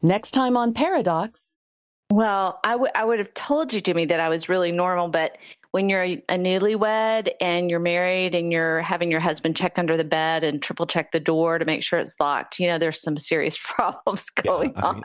Next 0.02 0.32
time 0.32 0.58
on 0.58 0.74
Paradox. 0.74 1.56
Well, 2.12 2.60
I 2.64 2.76
would 2.76 3.20
have 3.20 3.34
told 3.34 3.74
you, 3.74 3.82
Jimmy, 3.82 4.06
that 4.06 4.20
I 4.20 4.30
was 4.30 4.48
really 4.48 4.72
normal, 4.72 5.08
but 5.08 5.38
when 5.72 5.90
you're 5.90 6.04
a, 6.04 6.14
a 6.30 6.38
newlywed 6.38 7.32
and 7.42 7.70
you're 7.70 7.82
married 7.82 8.34
and 8.34 8.50
you're 8.50 8.80
having 8.82 9.12
your 9.12 9.20
husband 9.20 9.58
check 9.58 9.78
under 9.78 9.98
the 9.98 10.06
bed 10.06 10.42
and 10.44 10.62
triple 10.62 10.86
check 10.88 11.12
the 11.12 11.20
door 11.20 11.60
to 11.60 11.66
make 11.66 11.84
sure 11.84 12.00
it's 12.00 12.18
locked, 12.18 12.60
you 12.60 12.68
know, 12.68 12.78
there's 12.78 13.02
some 13.02 13.18
serious 13.18 13.58
problems 13.62 14.30
going 14.30 14.72
I 14.78 14.82
on. 14.82 14.96
mean, 14.96 15.04